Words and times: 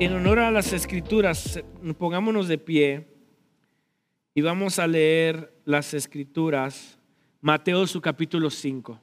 en 0.00 0.12
honor 0.12 0.40
a 0.40 0.50
las 0.50 0.72
escrituras, 0.72 1.60
pongámonos 1.98 2.48
de 2.48 2.58
pie 2.58 3.08
y 4.34 4.42
vamos 4.42 4.78
a 4.78 4.86
leer 4.86 5.54
las 5.64 5.94
escrituras, 5.94 6.98
Mateo 7.40 7.86
su 7.86 8.00
capítulo 8.00 8.50
5. 8.50 9.00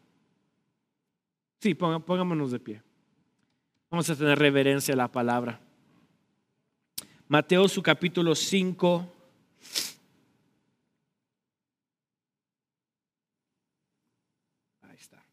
Sí, 1.60 1.76
pongámonos 1.76 2.52
de 2.52 2.60
pie. 2.60 2.82
Vamos 3.90 4.10
a 4.10 4.16
tener 4.16 4.38
reverencia 4.38 4.94
a 4.94 4.98
la 4.98 5.12
palabra. 5.12 5.62
Mateo 7.28 7.68
su 7.70 7.82
capítulo 7.82 8.36
5. 8.36 9.14
Ahí 14.82 14.96
está. 15.00 15.24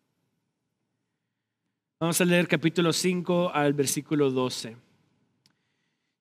Vamos 1.98 2.20
a 2.20 2.25
leer 2.25 2.46
capítulo 2.46 2.93
5 2.93 3.50
al 3.52 3.72
versículo 3.72 4.30
12. 4.30 4.88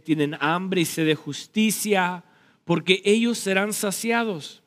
tienen 0.00 0.36
hambre 0.40 0.80
y 0.80 0.84
sed 0.84 1.06
de 1.06 1.14
justicia, 1.14 2.24
porque 2.64 3.02
ellos 3.04 3.38
serán 3.38 3.72
saciados. 3.72 4.62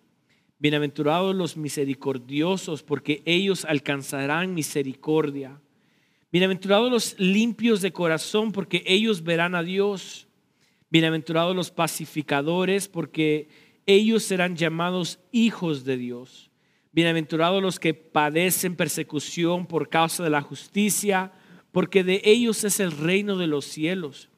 Bienaventurados 0.59 1.35
los 1.35 1.58
misericordiosos, 1.58 2.83
porque 2.83 3.21
ellos 3.25 3.66
alcanzarán 3.66 4.53
misericordia. 4.53 5.59
Bienaventurados 6.31 6.89
los 6.89 7.19
limpios 7.19 7.81
de 7.81 7.91
corazón, 7.91 8.52
porque 8.52 8.83
ellos 8.85 9.23
verán 9.23 9.55
a 9.55 9.63
Dios. 9.63 10.27
Bienaventurados 10.89 11.55
los 11.55 11.69
pacificadores, 11.69 12.88
porque 12.88 13.49
ellos 13.86 14.23
serán 14.23 14.55
llamados 14.55 15.19
hijos 15.31 15.83
de 15.83 15.97
Dios. 15.97 16.49
Bienaventurados 16.93 17.61
los 17.61 17.80
que 17.80 17.93
padecen 17.93 18.75
persecución 18.75 19.65
por 19.65 19.89
causa 19.89 20.23
de 20.23 20.30
la 20.30 20.41
justicia, 20.41 21.31
porque 21.71 22.03
de 22.03 22.21
ellos 22.23 22.63
es 22.63 22.80
el 22.80 22.91
reino 22.91 23.36
de 23.36 23.47
los 23.47 23.65
cielos. 23.65 24.30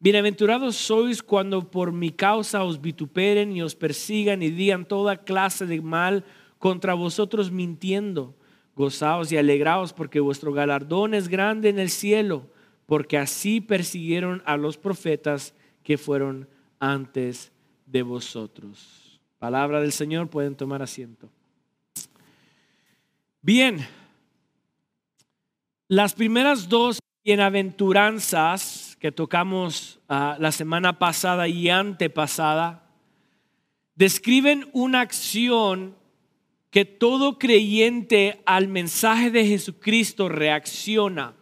Bienaventurados 0.00 0.76
sois 0.76 1.20
cuando 1.20 1.72
por 1.72 1.90
mi 1.90 2.12
causa 2.12 2.62
os 2.62 2.80
vituperen 2.80 3.50
y 3.50 3.62
os 3.62 3.74
persigan 3.74 4.42
y 4.42 4.50
digan 4.50 4.86
toda 4.86 5.24
clase 5.24 5.66
de 5.66 5.80
mal 5.80 6.24
contra 6.58 6.94
vosotros 6.94 7.50
mintiendo. 7.50 8.36
Gozaos 8.76 9.32
y 9.32 9.36
alegraos 9.36 9.92
porque 9.92 10.20
vuestro 10.20 10.52
galardón 10.52 11.14
es 11.14 11.26
grande 11.26 11.68
en 11.68 11.80
el 11.80 11.90
cielo, 11.90 12.46
porque 12.86 13.18
así 13.18 13.60
persiguieron 13.60 14.40
a 14.46 14.56
los 14.56 14.76
profetas 14.76 15.52
que 15.82 15.98
fueron 15.98 16.48
antes 16.78 17.50
de 17.86 18.02
vosotros. 18.02 19.20
Palabra 19.40 19.80
del 19.80 19.90
Señor, 19.90 20.30
pueden 20.30 20.54
tomar 20.54 20.80
asiento. 20.80 21.28
Bien, 23.42 23.84
las 25.88 26.14
primeras 26.14 26.68
dos 26.68 27.00
bienaventuranzas 27.24 28.87
que 28.98 29.12
tocamos 29.12 30.00
ah, 30.08 30.36
la 30.40 30.52
semana 30.52 30.98
pasada 30.98 31.48
y 31.48 31.68
antepasada 31.68 32.84
describen 33.94 34.68
una 34.72 35.00
acción 35.00 35.96
que 36.70 36.84
todo 36.84 37.38
creyente 37.38 38.40
al 38.44 38.68
mensaje 38.68 39.30
de 39.30 39.46
Jesucristo 39.46 40.28
reacciona. 40.28 41.34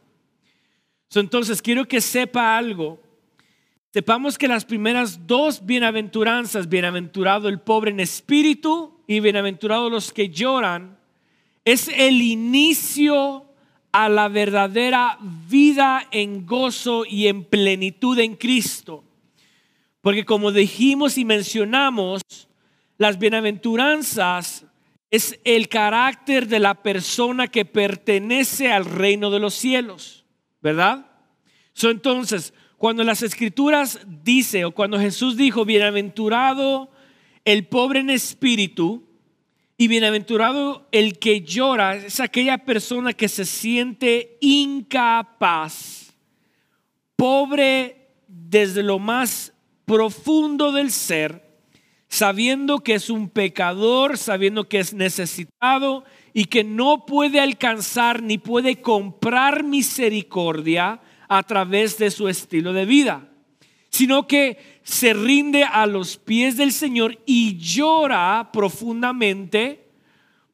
Entonces, 1.14 1.62
quiero 1.62 1.86
que 1.86 2.00
sepa 2.00 2.56
algo. 2.56 3.00
Sepamos 3.92 4.36
que 4.36 4.48
las 4.48 4.64
primeras 4.64 5.26
dos 5.26 5.64
bienaventuranzas, 5.64 6.68
bienaventurado 6.68 7.48
el 7.48 7.60
pobre 7.60 7.90
en 7.90 8.00
espíritu 8.00 9.00
y 9.06 9.20
bienaventurado 9.20 9.88
los 9.88 10.12
que 10.12 10.28
lloran, 10.28 10.98
es 11.64 11.88
el 11.88 12.20
inicio 12.20 13.45
a 13.96 14.10
la 14.10 14.28
verdadera 14.28 15.16
vida 15.48 16.06
en 16.10 16.44
gozo 16.44 17.06
y 17.06 17.28
en 17.28 17.44
plenitud 17.44 18.18
en 18.18 18.36
Cristo. 18.36 19.02
Porque 20.02 20.26
como 20.26 20.52
dijimos 20.52 21.16
y 21.16 21.24
mencionamos, 21.24 22.20
las 22.98 23.18
bienaventuranzas 23.18 24.66
es 25.10 25.40
el 25.44 25.70
carácter 25.70 26.46
de 26.46 26.58
la 26.58 26.74
persona 26.74 27.48
que 27.48 27.64
pertenece 27.64 28.70
al 28.70 28.84
reino 28.84 29.30
de 29.30 29.40
los 29.40 29.54
cielos, 29.54 30.26
¿verdad? 30.60 31.06
entonces, 31.82 32.52
cuando 32.76 33.02
las 33.02 33.22
escrituras 33.22 34.00
dice 34.22 34.66
o 34.66 34.72
cuando 34.72 34.98
Jesús 34.98 35.38
dijo, 35.38 35.64
bienaventurado 35.64 36.90
el 37.46 37.66
pobre 37.66 38.00
en 38.00 38.10
espíritu, 38.10 39.05
y 39.78 39.88
bienaventurado 39.88 40.86
el 40.90 41.18
que 41.18 41.42
llora 41.42 41.96
es 41.96 42.20
aquella 42.20 42.58
persona 42.58 43.12
que 43.12 43.28
se 43.28 43.44
siente 43.44 44.38
incapaz, 44.40 46.14
pobre 47.16 48.08
desde 48.26 48.82
lo 48.82 48.98
más 48.98 49.52
profundo 49.84 50.72
del 50.72 50.90
ser, 50.90 51.44
sabiendo 52.08 52.78
que 52.78 52.94
es 52.94 53.10
un 53.10 53.28
pecador, 53.28 54.16
sabiendo 54.16 54.68
que 54.68 54.78
es 54.78 54.94
necesitado 54.94 56.04
y 56.32 56.46
que 56.46 56.64
no 56.64 57.04
puede 57.04 57.40
alcanzar 57.40 58.22
ni 58.22 58.38
puede 58.38 58.80
comprar 58.80 59.62
misericordia 59.62 61.00
a 61.28 61.42
través 61.42 61.98
de 61.98 62.10
su 62.10 62.28
estilo 62.28 62.72
de 62.72 62.86
vida, 62.86 63.28
sino 63.90 64.26
que 64.26 64.75
se 64.86 65.12
rinde 65.14 65.64
a 65.64 65.84
los 65.86 66.16
pies 66.16 66.56
del 66.56 66.70
Señor 66.70 67.18
y 67.26 67.58
llora 67.58 68.50
profundamente 68.52 69.88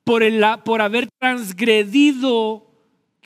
por, 0.05 0.23
el, 0.23 0.43
por 0.65 0.81
haber 0.81 1.11
transgredido 1.19 2.67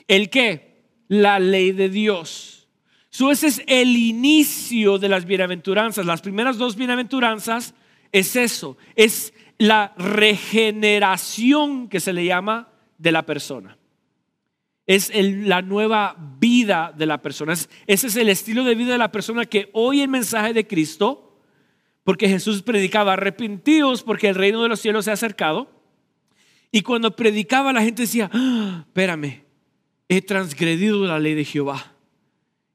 el 0.09 0.29
qué? 0.29 0.83
La 1.07 1.39
ley 1.39 1.71
de 1.71 1.87
Dios. 1.87 2.67
So, 3.09 3.31
ese 3.31 3.47
es 3.47 3.63
el 3.67 3.95
inicio 3.95 4.97
de 4.97 5.07
las 5.07 5.23
bienaventuranzas. 5.23 6.05
Las 6.05 6.19
primeras 6.19 6.57
dos 6.57 6.75
bienaventuranzas 6.75 7.73
es 8.11 8.35
eso, 8.35 8.75
es 8.97 9.33
la 9.57 9.93
regeneración 9.97 11.87
que 11.87 12.01
se 12.01 12.11
le 12.11 12.25
llama 12.25 12.67
de 12.97 13.13
la 13.13 13.25
persona 13.25 13.77
es 14.87 15.11
la 15.13 15.61
nueva 15.61 16.15
vida 16.39 16.93
de 16.97 17.05
la 17.05 17.21
persona. 17.21 17.53
ese 17.53 18.07
es 18.07 18.15
el 18.15 18.29
estilo 18.29 18.63
de 18.63 18.73
vida 18.73 18.93
de 18.93 18.97
la 18.97 19.11
persona 19.11 19.45
que 19.45 19.69
oye 19.73 20.01
el 20.01 20.07
mensaje 20.07 20.53
de 20.53 20.65
Cristo, 20.65 21.37
porque 22.05 22.29
Jesús 22.29 22.63
predicaba 22.63 23.13
arrepentidos 23.13 24.01
porque 24.01 24.29
el 24.29 24.35
reino 24.35 24.63
de 24.63 24.69
los 24.69 24.79
cielos 24.79 25.05
se 25.05 25.11
ha 25.11 25.15
acercado. 25.15 25.69
Y 26.71 26.81
cuando 26.81 27.15
predicaba 27.15 27.73
la 27.73 27.81
gente 27.81 28.03
decía, 28.03 28.29
ah, 28.33 28.85
espérame, 28.87 29.43
he 30.07 30.21
transgredido 30.21 31.05
la 31.05 31.19
ley 31.19 31.35
de 31.35 31.43
Jehová 31.43 31.93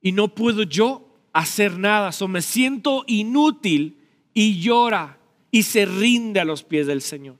y 0.01 0.11
no 0.11 0.35
puedo 0.35 0.63
yo 0.63 1.09
hacer 1.31 1.79
nada, 1.79 2.11
so 2.11 2.27
me 2.27 2.43
siento 2.43 3.03
inútil 3.07 3.97
y 4.35 4.59
llora 4.61 5.17
y 5.49 5.63
se 5.63 5.85
rinde 5.85 6.39
a 6.39 6.45
los 6.45 6.63
pies 6.63 6.85
del 6.85 7.01
Señor. 7.01 7.37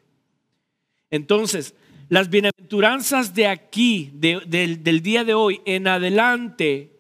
Entonces, 1.11 1.75
las 2.13 2.29
bienaventuranzas 2.29 3.33
de 3.33 3.47
aquí, 3.47 4.11
del 4.13 5.01
día 5.01 5.23
de 5.23 5.33
hoy 5.33 5.61
en 5.65 5.87
adelante, 5.87 6.91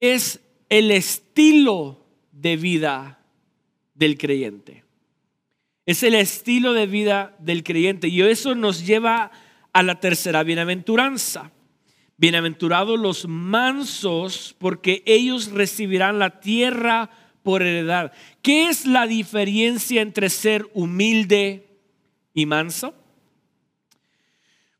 es 0.00 0.40
el 0.68 0.90
estilo 0.90 2.04
de 2.32 2.56
vida 2.56 3.20
del 3.94 4.18
creyente. 4.18 4.82
Es 5.84 6.02
el 6.02 6.16
estilo 6.16 6.72
de 6.72 6.88
vida 6.88 7.36
del 7.38 7.62
creyente. 7.62 8.08
Y 8.08 8.20
eso 8.22 8.56
nos 8.56 8.84
lleva 8.84 9.30
a 9.72 9.84
la 9.84 10.00
tercera 10.00 10.42
bienaventuranza. 10.42 11.52
Bienaventurados 12.16 12.98
los 12.98 13.28
mansos, 13.28 14.56
porque 14.58 15.04
ellos 15.06 15.52
recibirán 15.52 16.18
la 16.18 16.40
tierra 16.40 17.10
por 17.44 17.62
heredad. 17.62 18.10
¿Qué 18.42 18.70
es 18.70 18.86
la 18.86 19.06
diferencia 19.06 20.02
entre 20.02 20.30
ser 20.30 20.68
humilde 20.74 21.78
y 22.34 22.44
manso? 22.46 23.05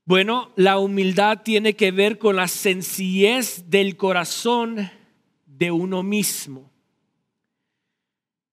Bueno, 0.07 0.53
la 0.55 0.79
humildad 0.79 1.43
tiene 1.43 1.75
que 1.75 1.91
ver 1.91 2.19
con 2.19 2.37
la 2.37 2.47
sencillez 2.47 3.65
del 3.69 3.97
corazón 3.97 4.89
de 5.47 5.73
uno 5.73 6.05
mismo. 6.05 6.71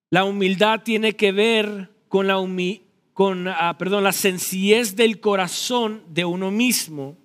La 0.10 0.24
humildad 0.24 0.82
tiene 0.82 1.16
que 1.16 1.32
ver 1.32 1.92
con 2.08 2.26
la, 2.26 2.38
ah, 3.56 3.78
la 3.80 4.12
sencillez 4.12 4.96
del 4.96 5.20
corazón 5.20 6.02
de 6.10 6.26
uno 6.26 6.50
mismo. 6.50 7.18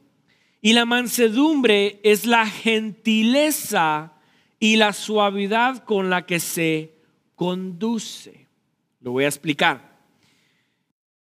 Y 0.61 0.75
la 0.75 0.85
mansedumbre 0.85 1.99
es 2.03 2.27
la 2.27 2.47
gentileza 2.47 4.13
y 4.61 4.77
la 4.77 4.93
suavidad 4.93 5.85
con 5.85 6.11
la 6.11 6.27
que 6.27 6.39
se 6.39 6.93
conduce. 7.35 8.47
Lo 9.01 9.13
voy 9.13 9.25
a 9.25 9.29
explicar. 9.29 9.97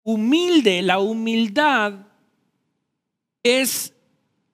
Humilde, 0.03 0.83
la 0.83 0.99
humildad 0.99 2.10
es 3.43 3.95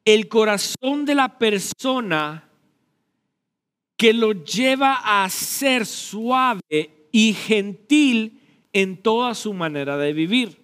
el 0.04 0.28
corazón 0.28 1.04
de 1.04 1.14
la 1.14 1.38
persona 1.38 2.48
que 3.96 4.12
lo 4.12 4.32
lleva 4.32 5.24
a 5.24 5.28
ser 5.30 5.86
suave 5.86 7.08
y 7.10 7.32
gentil 7.32 8.40
en 8.72 9.02
toda 9.02 9.34
su 9.34 9.54
manera 9.54 9.96
de 9.96 10.12
vivir. 10.12 10.62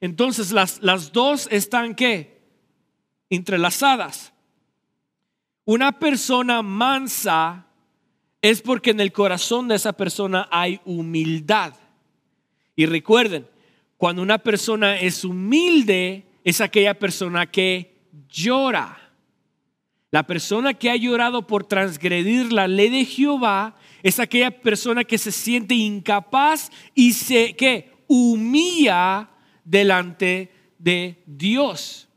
Entonces 0.00 0.52
las, 0.52 0.82
las 0.82 1.12
dos 1.12 1.48
están 1.50 1.94
qué? 1.94 2.40
Entrelazadas. 3.30 4.32
Una 5.64 5.98
persona 5.98 6.62
mansa 6.62 7.66
es 8.40 8.62
porque 8.62 8.90
en 8.90 9.00
el 9.00 9.12
corazón 9.12 9.68
de 9.68 9.74
esa 9.74 9.92
persona 9.92 10.48
hay 10.50 10.80
humildad. 10.84 11.74
Y 12.74 12.86
recuerden, 12.86 13.48
cuando 13.96 14.22
una 14.22 14.38
persona 14.38 15.00
es 15.00 15.24
humilde, 15.24 16.25
es 16.46 16.60
aquella 16.60 16.96
persona 16.96 17.44
que 17.44 17.92
llora. 18.28 18.96
La 20.12 20.24
persona 20.28 20.74
que 20.74 20.88
ha 20.88 20.94
llorado 20.94 21.44
por 21.44 21.64
transgredir 21.64 22.52
la 22.52 22.68
ley 22.68 22.88
de 22.88 23.04
Jehová 23.04 23.74
es 24.04 24.20
aquella 24.20 24.52
persona 24.52 25.02
que 25.02 25.18
se 25.18 25.32
siente 25.32 25.74
incapaz 25.74 26.70
y 26.94 27.14
se 27.14 27.56
que 27.56 27.92
humilla 28.06 29.28
delante 29.64 30.52
de 30.78 31.20
Dios. 31.26 32.08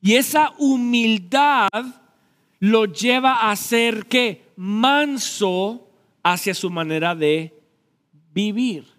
Y 0.00 0.14
esa 0.14 0.52
humildad 0.58 1.68
lo 2.60 2.84
lleva 2.84 3.50
a 3.50 3.56
ser 3.56 4.06
que 4.06 4.52
manso 4.54 5.90
hacia 6.22 6.54
su 6.54 6.70
manera 6.70 7.16
de 7.16 7.52
vivir. 8.32 8.93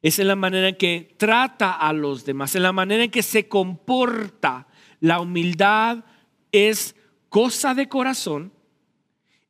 Es 0.00 0.18
la 0.18 0.36
manera 0.36 0.68
en 0.68 0.76
que 0.76 1.14
trata 1.16 1.72
a 1.72 1.92
los 1.92 2.24
demás, 2.24 2.54
es 2.54 2.62
la 2.62 2.72
manera 2.72 3.04
en 3.04 3.10
que 3.10 3.22
se 3.22 3.48
comporta. 3.48 4.68
La 5.00 5.20
humildad 5.20 6.04
es 6.52 6.94
cosa 7.28 7.74
de 7.74 7.88
corazón 7.88 8.52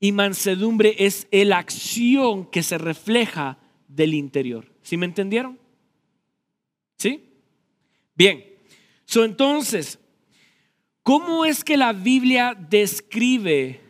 y 0.01 0.13
mansedumbre 0.13 0.95
es 0.99 1.27
la 1.31 1.59
acción 1.59 2.47
que 2.47 2.63
se 2.63 2.79
refleja 2.79 3.59
del 3.89 4.15
interior. 4.15 4.73
¿Sí 4.83 4.97
me 4.97 5.07
entendieron? 5.07 5.59
¿Sí? 6.97 7.25
Bien. 8.15 8.45
So, 9.05 9.25
entonces, 9.25 9.99
¿cómo 11.03 11.45
es 11.45 11.65
que 11.65 11.77
la 11.77 11.93
Biblia 11.93 12.55
describe 12.55 13.81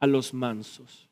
a 0.00 0.06
los 0.06 0.34
mansos? 0.34 1.08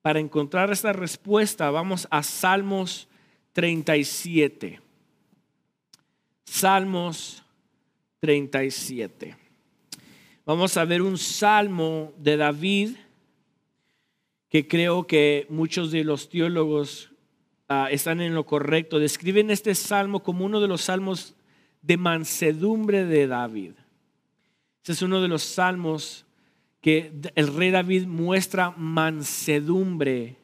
Para 0.00 0.20
encontrar 0.20 0.70
esta 0.70 0.92
respuesta, 0.92 1.70
vamos 1.70 2.08
a 2.10 2.22
Salmos 2.22 3.08
37. 3.52 4.80
Salmos 6.44 7.42
37. 8.20 9.36
Vamos 10.44 10.76
a 10.76 10.84
ver 10.84 11.02
un 11.02 11.18
salmo 11.18 12.12
de 12.18 12.36
David 12.36 12.96
que 14.48 14.68
creo 14.68 15.06
que 15.06 15.46
muchos 15.48 15.90
de 15.90 16.04
los 16.04 16.28
teólogos 16.28 17.12
ah, 17.68 17.88
están 17.90 18.20
en 18.20 18.34
lo 18.34 18.44
correcto. 18.44 18.98
Describen 18.98 19.50
este 19.50 19.74
salmo 19.74 20.22
como 20.22 20.44
uno 20.44 20.60
de 20.60 20.68
los 20.68 20.82
salmos 20.82 21.34
de 21.80 21.96
mansedumbre 21.96 23.04
de 23.04 23.26
David. 23.26 23.72
Este 24.78 24.92
es 24.92 25.02
uno 25.02 25.20
de 25.20 25.28
los 25.28 25.42
salmos 25.42 26.26
que 26.80 27.12
el 27.34 27.54
rey 27.54 27.70
David 27.70 28.06
muestra 28.06 28.72
mansedumbre 28.72 30.36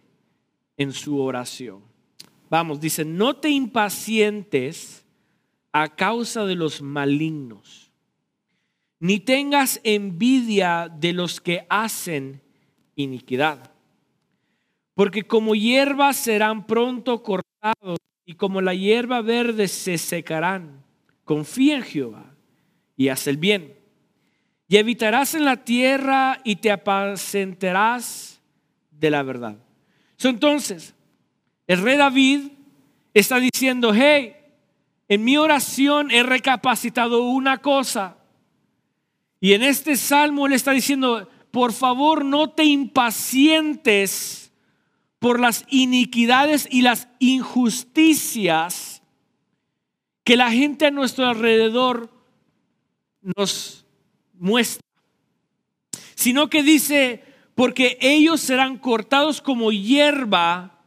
en 0.76 0.92
su 0.92 1.20
oración. 1.20 1.87
Vamos, 2.50 2.80
dice, 2.80 3.04
no 3.04 3.36
te 3.36 3.50
impacientes 3.50 5.04
a 5.72 5.94
causa 5.94 6.44
de 6.46 6.54
los 6.54 6.80
malignos 6.80 7.88
ni 9.00 9.20
tengas 9.20 9.80
envidia 9.84 10.88
de 10.88 11.12
los 11.12 11.40
que 11.40 11.66
hacen 11.68 12.42
iniquidad. 12.96 13.70
Porque 14.94 15.22
como 15.22 15.54
hierba 15.54 16.12
serán 16.12 16.66
pronto 16.66 17.22
cortados 17.22 17.98
y 18.24 18.34
como 18.34 18.60
la 18.60 18.74
hierba 18.74 19.22
verde 19.22 19.68
se 19.68 19.98
secarán. 19.98 20.84
Confía 21.24 21.76
en 21.76 21.82
Jehová 21.82 22.34
y 22.96 23.08
haz 23.08 23.26
el 23.28 23.36
bien. 23.36 23.76
Y 24.66 24.76
habitarás 24.76 25.34
en 25.34 25.44
la 25.44 25.64
tierra 25.64 26.40
y 26.44 26.56
te 26.56 26.70
apacentarás 26.70 28.40
de 28.90 29.10
la 29.10 29.22
verdad. 29.22 29.56
entonces, 30.22 30.94
el 31.68 31.82
rey 31.82 31.96
David 31.96 32.48
está 33.14 33.38
diciendo, 33.38 33.92
hey, 33.94 34.34
en 35.06 35.22
mi 35.22 35.36
oración 35.36 36.10
he 36.10 36.22
recapacitado 36.22 37.22
una 37.22 37.58
cosa 37.58 38.16
y 39.40 39.52
en 39.52 39.62
este 39.62 39.96
salmo 39.96 40.46
él 40.46 40.54
está 40.54 40.72
diciendo, 40.72 41.28
por 41.50 41.72
favor 41.72 42.24
no 42.24 42.50
te 42.50 42.64
impacientes 42.64 44.50
por 45.18 45.40
las 45.40 45.64
iniquidades 45.68 46.66
y 46.70 46.82
las 46.82 47.08
injusticias 47.18 49.02
que 50.24 50.36
la 50.36 50.50
gente 50.50 50.86
a 50.86 50.90
nuestro 50.90 51.26
alrededor 51.26 52.10
nos 53.20 53.86
muestra, 54.34 54.82
sino 56.14 56.48
que 56.48 56.62
dice, 56.62 57.24
porque 57.54 57.98
ellos 58.00 58.40
serán 58.40 58.78
cortados 58.78 59.42
como 59.42 59.70
hierba 59.72 60.77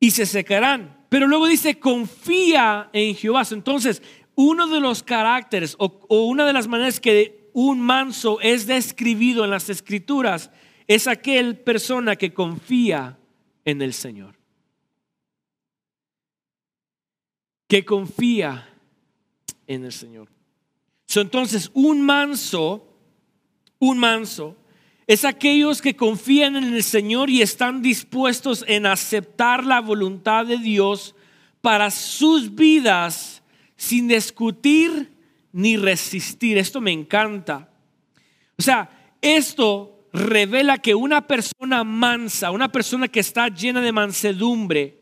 y 0.00 0.10
se 0.10 0.26
secarán. 0.26 1.06
Pero 1.08 1.26
luego 1.26 1.46
dice, 1.46 1.78
confía 1.78 2.90
en 2.92 3.14
Jehová. 3.14 3.42
Entonces, 3.50 4.02
uno 4.34 4.66
de 4.66 4.80
los 4.80 5.02
caracteres 5.02 5.76
o, 5.78 6.06
una 6.26 6.44
de 6.44 6.52
las 6.52 6.68
maneras 6.68 7.00
que 7.00 7.50
un 7.52 7.80
manso 7.80 8.38
es 8.40 8.66
describido 8.66 9.44
en 9.44 9.50
las 9.50 9.70
escrituras 9.70 10.50
es 10.86 11.06
aquel 11.06 11.58
persona 11.58 12.16
que 12.16 12.34
confía 12.34 13.18
en 13.64 13.82
el 13.82 13.94
Señor. 13.94 14.36
Que 17.66 17.84
confía 17.84 18.68
en 19.66 19.84
el 19.84 19.92
Señor. 19.92 20.28
entonces, 21.14 21.70
un 21.72 22.02
manso, 22.02 22.86
un 23.78 23.98
manso, 23.98 24.56
es 25.06 25.24
aquellos 25.24 25.80
que 25.80 25.94
confían 25.94 26.56
en 26.56 26.74
el 26.74 26.82
Señor 26.82 27.30
y 27.30 27.40
están 27.40 27.80
dispuestos 27.80 28.64
en 28.66 28.86
aceptar 28.86 29.64
la 29.64 29.80
voluntad 29.80 30.46
de 30.46 30.58
Dios 30.58 31.14
para 31.60 31.90
sus 31.90 32.54
vidas 32.54 33.42
sin 33.76 34.08
discutir 34.08 35.12
ni 35.52 35.76
resistir. 35.76 36.58
Esto 36.58 36.80
me 36.80 36.90
encanta. 36.90 37.70
O 38.58 38.62
sea, 38.62 38.90
esto 39.20 40.08
revela 40.12 40.78
que 40.78 40.94
una 40.94 41.26
persona 41.26 41.84
mansa, 41.84 42.50
una 42.50 42.72
persona 42.72 43.06
que 43.06 43.20
está 43.20 43.48
llena 43.48 43.80
de 43.80 43.92
mansedumbre, 43.92 45.00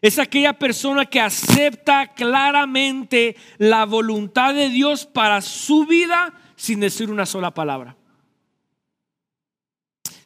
es 0.00 0.18
aquella 0.18 0.54
persona 0.54 1.04
que 1.04 1.20
acepta 1.20 2.14
claramente 2.14 3.36
la 3.58 3.84
voluntad 3.84 4.54
de 4.54 4.70
Dios 4.70 5.04
para 5.04 5.42
su 5.42 5.84
vida 5.86 6.32
sin 6.56 6.80
decir 6.80 7.10
una 7.10 7.26
sola 7.26 7.52
palabra. 7.52 7.97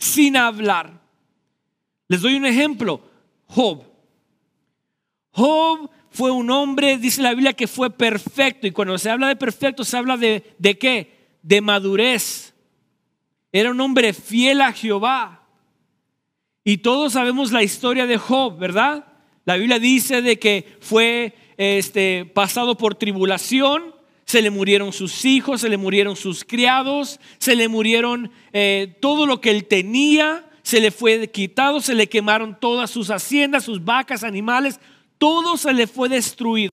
Sin 0.02 0.36
hablar. 0.36 1.00
Les 2.08 2.20
doy 2.20 2.34
un 2.34 2.44
ejemplo. 2.44 3.00
Job. 3.46 3.84
Job 5.30 5.88
fue 6.10 6.32
un 6.32 6.50
hombre, 6.50 6.98
dice 6.98 7.22
la 7.22 7.30
Biblia, 7.30 7.52
que 7.52 7.68
fue 7.68 7.88
perfecto. 7.88 8.66
Y 8.66 8.72
cuando 8.72 8.98
se 8.98 9.10
habla 9.10 9.28
de 9.28 9.36
perfecto, 9.36 9.84
se 9.84 9.96
habla 9.96 10.16
de, 10.16 10.56
de 10.58 10.76
qué? 10.76 11.36
De 11.44 11.60
madurez. 11.60 12.52
Era 13.52 13.70
un 13.70 13.80
hombre 13.80 14.12
fiel 14.12 14.60
a 14.62 14.72
Jehová. 14.72 15.46
Y 16.64 16.78
todos 16.78 17.12
sabemos 17.12 17.52
la 17.52 17.62
historia 17.62 18.04
de 18.04 18.18
Job, 18.18 18.58
¿verdad? 18.58 19.06
La 19.44 19.54
Biblia 19.54 19.78
dice 19.78 20.20
de 20.20 20.36
que 20.36 20.78
fue 20.80 21.32
este, 21.56 22.24
pasado 22.24 22.76
por 22.76 22.96
tribulación, 22.96 23.91
se 24.32 24.40
le 24.40 24.48
murieron 24.48 24.94
sus 24.94 25.26
hijos, 25.26 25.60
se 25.60 25.68
le 25.68 25.76
murieron 25.76 26.16
sus 26.16 26.42
criados, 26.42 27.20
se 27.36 27.54
le 27.54 27.68
murieron 27.68 28.32
eh, 28.54 28.96
todo 29.02 29.26
lo 29.26 29.42
que 29.42 29.50
él 29.50 29.66
tenía, 29.66 30.48
se 30.62 30.80
le 30.80 30.90
fue 30.90 31.28
quitado, 31.28 31.82
se 31.82 31.94
le 31.94 32.08
quemaron 32.08 32.58
todas 32.58 32.90
sus 32.90 33.10
haciendas, 33.10 33.64
sus 33.64 33.84
vacas, 33.84 34.24
animales, 34.24 34.80
todo 35.18 35.58
se 35.58 35.74
le 35.74 35.86
fue 35.86 36.08
destruido. 36.08 36.70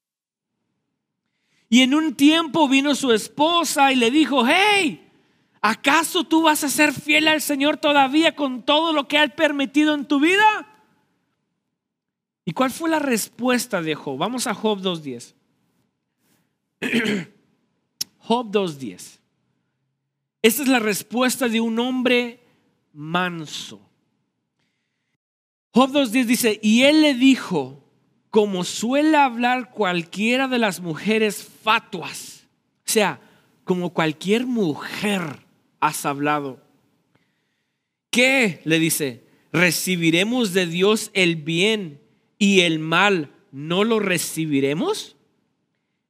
Y 1.67 1.81
en 1.81 1.95
un 1.95 2.15
tiempo 2.15 2.69
vino 2.69 2.95
su 2.95 3.11
esposa 3.11 3.91
y 3.91 3.97
le 3.97 4.09
dijo, 4.09 4.47
hey, 4.47 5.05
¿acaso 5.59 6.23
tú 6.23 6.43
vas 6.43 6.63
a 6.63 6.69
ser 6.69 6.93
fiel 6.93 7.27
al 7.27 7.41
Señor 7.41 7.75
todavía 7.75 8.37
con 8.37 8.63
todo 8.63 8.93
lo 8.93 9.09
que 9.09 9.17
ha 9.17 9.27
permitido 9.27 9.95
en 9.95 10.05
tu 10.05 10.21
vida? 10.21 10.65
¿Y 12.45 12.53
cuál 12.53 12.71
fue 12.71 12.89
la 12.89 12.99
respuesta 12.99 13.81
de 13.81 13.95
Job? 13.95 14.17
Vamos 14.17 14.47
a 14.47 14.53
Job 14.53 14.79
2.10. 14.79 15.35
Job 18.29 18.51
2.10. 18.51 19.17
Esta 20.43 20.61
es 20.61 20.67
la 20.67 20.77
respuesta 20.77 21.49
de 21.49 21.59
un 21.61 21.79
hombre 21.79 22.39
manso. 22.93 23.81
Job 25.73 25.89
2.10 25.89 26.25
dice, 26.25 26.59
y 26.61 26.83
él 26.83 27.01
le 27.01 27.15
dijo, 27.15 27.83
como 28.29 28.63
suele 28.65 29.17
hablar 29.17 29.71
cualquiera 29.71 30.47
de 30.47 30.59
las 30.59 30.79
mujeres 30.79 31.43
fatuas, 31.63 32.47
o 32.85 32.91
sea, 32.91 33.19
como 33.63 33.95
cualquier 33.95 34.45
mujer 34.45 35.47
has 35.79 36.05
hablado. 36.05 36.61
¿Qué? 38.11 38.61
Le 38.63 38.77
dice, 38.77 39.23
recibiremos 39.51 40.53
de 40.53 40.67
Dios 40.67 41.09
el 41.15 41.35
bien 41.35 41.99
y 42.37 42.59
el 42.59 42.77
mal, 42.77 43.31
¿no 43.51 43.83
lo 43.83 43.99
recibiremos? 43.99 45.15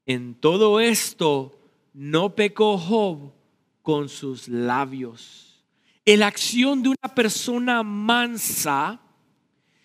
En 0.06 0.36
todo 0.36 0.82
esto 0.82 1.56
no 2.00 2.34
pecó 2.34 2.77
Job 2.77 3.34
con 3.82 4.08
sus 4.08 4.48
labios. 4.48 5.65
La 6.06 6.27
acción 6.27 6.82
de 6.82 6.89
una 6.89 7.13
persona 7.13 7.84
mansa 7.84 9.01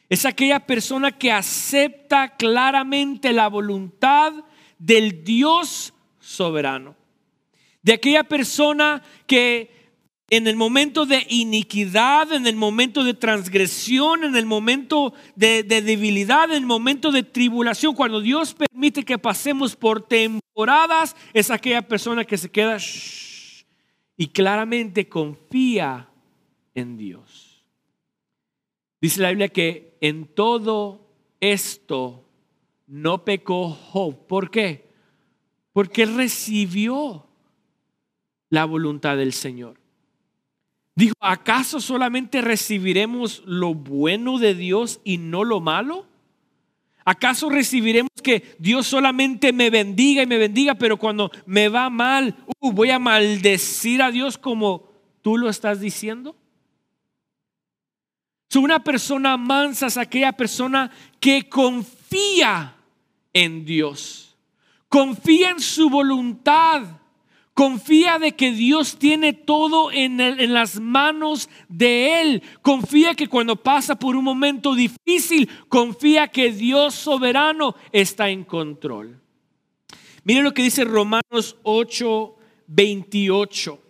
es 0.09 0.25
aquella 0.25 0.61
persona 0.61 1.11
que 1.11 1.33
acepta 1.33 2.37
claramente 2.37 3.33
la 3.33 3.49
voluntad 3.49 4.33
del 4.78 5.25
Dios 5.25 5.92
soberano. 6.21 6.94
De 7.83 7.94
aquella 7.94 8.23
persona 8.23 9.02
que 9.26 9.75
en 10.30 10.47
el 10.47 10.54
momento 10.54 11.06
de 11.06 11.26
iniquidad, 11.28 12.33
en 12.33 12.47
el 12.47 12.54
momento 12.54 13.02
de 13.02 13.14
transgresión, 13.14 14.23
en 14.23 14.37
el 14.37 14.47
momento 14.47 15.14
de, 15.35 15.64
debilidad, 15.64 16.44
en 16.44 16.59
el 16.59 16.66
momento 16.66 17.11
de 17.11 17.25
tribulación, 17.25 17.92
cuando 17.97 18.21
Dios 18.21 18.54
permite 18.54 19.02
que 19.02 19.18
pasemos 19.18 19.75
por 19.75 20.06
temporadas, 20.54 21.16
es 21.32 21.50
aquella 21.50 21.82
persona 21.82 22.25
que 22.25 22.38
se 22.38 22.49
queda 22.49 22.78
y 24.16 24.28
claramente 24.28 25.08
confía 25.08 26.08
en 26.75 26.96
Dios. 26.96 27.64
Dice 29.00 29.20
la 29.20 29.30
Biblia 29.30 29.49
que 29.49 29.96
en 30.00 30.26
todo 30.26 31.00
esto 31.40 32.25
no 32.87 33.25
pecó 33.25 33.70
Job. 33.70 34.26
¿Por 34.28 34.50
qué? 34.50 34.88
Porque 35.73 36.06
recibió 36.06 37.26
la 38.49 38.64
voluntad 38.64 39.16
del 39.16 39.32
Señor. 39.32 39.75
Dijo, 40.94 41.14
¿acaso 41.18 41.80
solamente 41.80 42.40
recibiremos 42.40 43.42
lo 43.44 43.75
bueno 43.75 44.38
de 44.38 44.54
Dios 44.54 45.00
y 45.02 45.18
no 45.18 45.42
lo 45.42 45.61
malo? 45.61 46.06
¿Acaso 47.04 47.50
recibiremos 47.50 48.11
que 48.23 48.56
Dios 48.58 48.87
solamente 48.87 49.52
me 49.52 49.70
bendiga 49.70 50.23
y 50.23 50.26
me 50.26 50.38
bendiga, 50.38 50.75
pero 50.75 50.96
cuando 50.96 51.30
me 51.46 51.68
va 51.68 51.90
mal, 51.90 52.37
uh, 52.61 52.73
voy 52.73 52.90
a 52.90 52.99
maldecir 52.99 54.00
a 54.00 54.11
Dios 54.11 54.38
como 54.38 54.88
tú 55.23 55.37
lo 55.37 55.49
estás 55.49 55.80
diciendo? 55.80 56.37
una 58.58 58.82
persona 58.82 59.37
mansa 59.37 59.87
es 59.87 59.96
aquella 59.96 60.32
persona 60.32 60.90
que 61.20 61.49
confía 61.49 62.76
en 63.32 63.64
Dios, 63.64 64.37
confía 64.88 65.50
en 65.50 65.61
su 65.61 65.90
voluntad, 65.90 66.82
confía 67.54 68.18
de 68.18 68.32
que 68.32 68.52
Dios 68.52 68.99
tiene 68.99 69.32
todo 69.32 69.92
en, 69.92 70.18
las 70.52 70.80
manos 70.80 71.49
de 71.68 72.20
Él, 72.20 72.42
confía 72.61 73.14
que 73.14 73.28
cuando 73.28 73.56
pasa 73.56 73.96
por 73.96 74.16
un 74.16 74.25
momento 74.25 74.75
difícil, 74.75 75.49
confía 75.68 76.28
que 76.28 76.50
Dios 76.50 76.94
soberano 76.94 77.76
está 77.92 78.28
en 78.28 78.44
control. 78.44 79.20
Mire 80.25 80.42
lo 80.42 80.52
que 80.52 80.64
dice 80.64 80.84
Romanos 80.84 81.56
8, 81.62 82.37
28. 82.66 83.80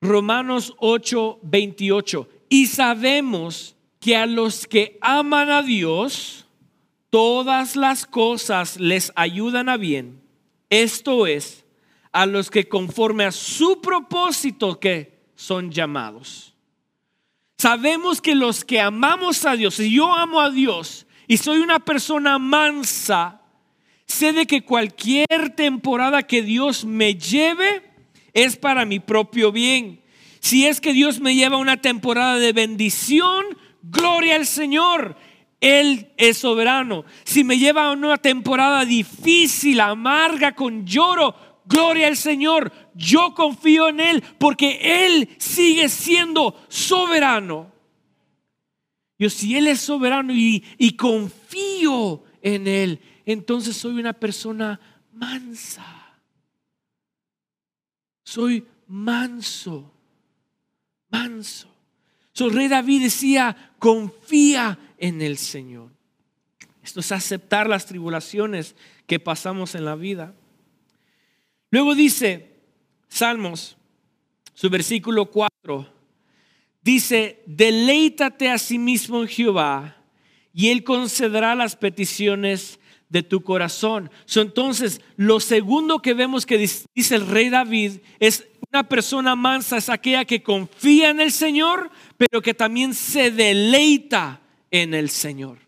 Romanos 0.00 0.74
8, 0.78 1.40
28. 1.42 2.28
Y 2.50 2.66
sabemos 2.66 3.74
que 3.98 4.16
a 4.16 4.26
los 4.26 4.66
que 4.66 4.98
aman 5.00 5.50
a 5.50 5.62
Dios, 5.62 6.46
todas 7.08 7.74
las 7.74 8.06
cosas 8.06 8.78
les 8.78 9.12
ayudan 9.16 9.70
a 9.70 9.78
bien. 9.78 10.23
Esto 10.70 11.26
es, 11.26 11.64
a 12.12 12.26
los 12.26 12.50
que 12.50 12.68
conforme 12.68 13.24
a 13.24 13.32
su 13.32 13.80
propósito 13.80 14.78
que 14.78 15.20
son 15.34 15.70
llamados. 15.70 16.54
Sabemos 17.58 18.20
que 18.20 18.34
los 18.34 18.64
que 18.64 18.80
amamos 18.80 19.44
a 19.44 19.56
Dios, 19.56 19.74
si 19.74 19.90
yo 19.90 20.12
amo 20.12 20.40
a 20.40 20.50
Dios 20.50 21.06
y 21.26 21.38
soy 21.38 21.58
una 21.58 21.80
persona 21.80 22.38
mansa, 22.38 23.40
sé 24.06 24.32
de 24.32 24.46
que 24.46 24.64
cualquier 24.64 25.54
temporada 25.56 26.22
que 26.22 26.42
Dios 26.42 26.84
me 26.84 27.14
lleve, 27.14 27.82
es 28.32 28.56
para 28.56 28.84
mi 28.84 29.00
propio 29.00 29.52
bien. 29.52 30.02
Si 30.40 30.66
es 30.66 30.80
que 30.80 30.92
Dios 30.92 31.20
me 31.20 31.34
lleva 31.34 31.56
una 31.56 31.80
temporada 31.80 32.38
de 32.38 32.52
bendición, 32.52 33.44
gloria 33.82 34.36
al 34.36 34.46
Señor. 34.46 35.16
Él 35.64 36.12
es 36.16 36.38
soberano. 36.38 37.04
Si 37.24 37.44
me 37.44 37.58
lleva 37.58 37.86
a 37.86 37.92
una 37.92 38.18
temporada 38.18 38.84
difícil, 38.84 39.80
amarga, 39.80 40.54
con 40.54 40.86
lloro, 40.86 41.62
gloria 41.64 42.06
al 42.06 42.16
Señor. 42.16 42.72
Yo 42.94 43.34
confío 43.34 43.88
en 43.88 44.00
Él 44.00 44.24
porque 44.38 45.06
Él 45.06 45.28
sigue 45.38 45.88
siendo 45.88 46.60
soberano. 46.68 47.72
Yo 49.18 49.30
si 49.30 49.56
Él 49.56 49.68
es 49.68 49.80
soberano 49.80 50.32
y, 50.34 50.96
confío 50.96 52.24
en 52.42 52.66
Él, 52.66 53.00
entonces 53.24 53.76
soy 53.76 53.98
una 53.98 54.12
persona 54.12 54.80
mansa 55.12 56.04
soy 58.34 58.66
manso, 58.88 59.92
manso. 61.10 61.68
So, 62.32 62.48
rey 62.48 62.66
David 62.66 63.02
decía, 63.04 63.74
confía 63.78 64.76
en 65.04 65.20
el 65.20 65.36
Señor. 65.36 65.90
Esto 66.82 67.00
es 67.00 67.12
aceptar 67.12 67.68
las 67.68 67.84
tribulaciones 67.84 68.74
que 69.06 69.20
pasamos 69.20 69.74
en 69.74 69.84
la 69.84 69.96
vida. 69.96 70.34
Luego 71.70 71.94
dice, 71.94 72.54
Salmos, 73.06 73.76
su 74.54 74.70
versículo 74.70 75.26
4, 75.26 75.86
dice, 76.80 77.42
deleítate 77.44 78.48
a 78.48 78.56
sí 78.56 78.78
mismo 78.78 79.20
en 79.20 79.28
Jehová 79.28 79.98
y 80.54 80.70
él 80.70 80.84
concederá 80.84 81.54
las 81.54 81.76
peticiones 81.76 82.80
de 83.10 83.22
tu 83.22 83.42
corazón. 83.42 84.10
entonces, 84.34 85.02
lo 85.16 85.38
segundo 85.38 86.00
que 86.00 86.14
vemos 86.14 86.46
que 86.46 86.56
dice 86.56 87.14
el 87.14 87.26
rey 87.26 87.50
David 87.50 87.98
es 88.20 88.48
una 88.72 88.88
persona 88.88 89.36
mansa, 89.36 89.76
es 89.76 89.90
aquella 89.90 90.24
que 90.24 90.42
confía 90.42 91.10
en 91.10 91.20
el 91.20 91.30
Señor, 91.30 91.90
pero 92.16 92.40
que 92.40 92.54
también 92.54 92.94
se 92.94 93.30
deleita 93.30 94.40
en 94.74 94.92
el 94.92 95.08
Señor. 95.08 95.58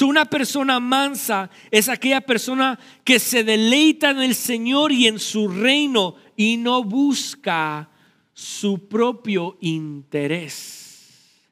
una 0.00 0.24
persona 0.24 0.80
mansa 0.80 1.50
es 1.70 1.88
aquella 1.88 2.20
persona 2.20 2.76
que 3.04 3.20
se 3.20 3.44
deleita 3.44 4.10
en 4.10 4.18
el 4.18 4.34
Señor 4.34 4.90
y 4.90 5.06
en 5.06 5.20
su 5.20 5.46
reino 5.46 6.16
y 6.36 6.56
no 6.56 6.82
busca 6.82 7.88
su 8.32 8.88
propio 8.88 9.56
interés. 9.60 11.44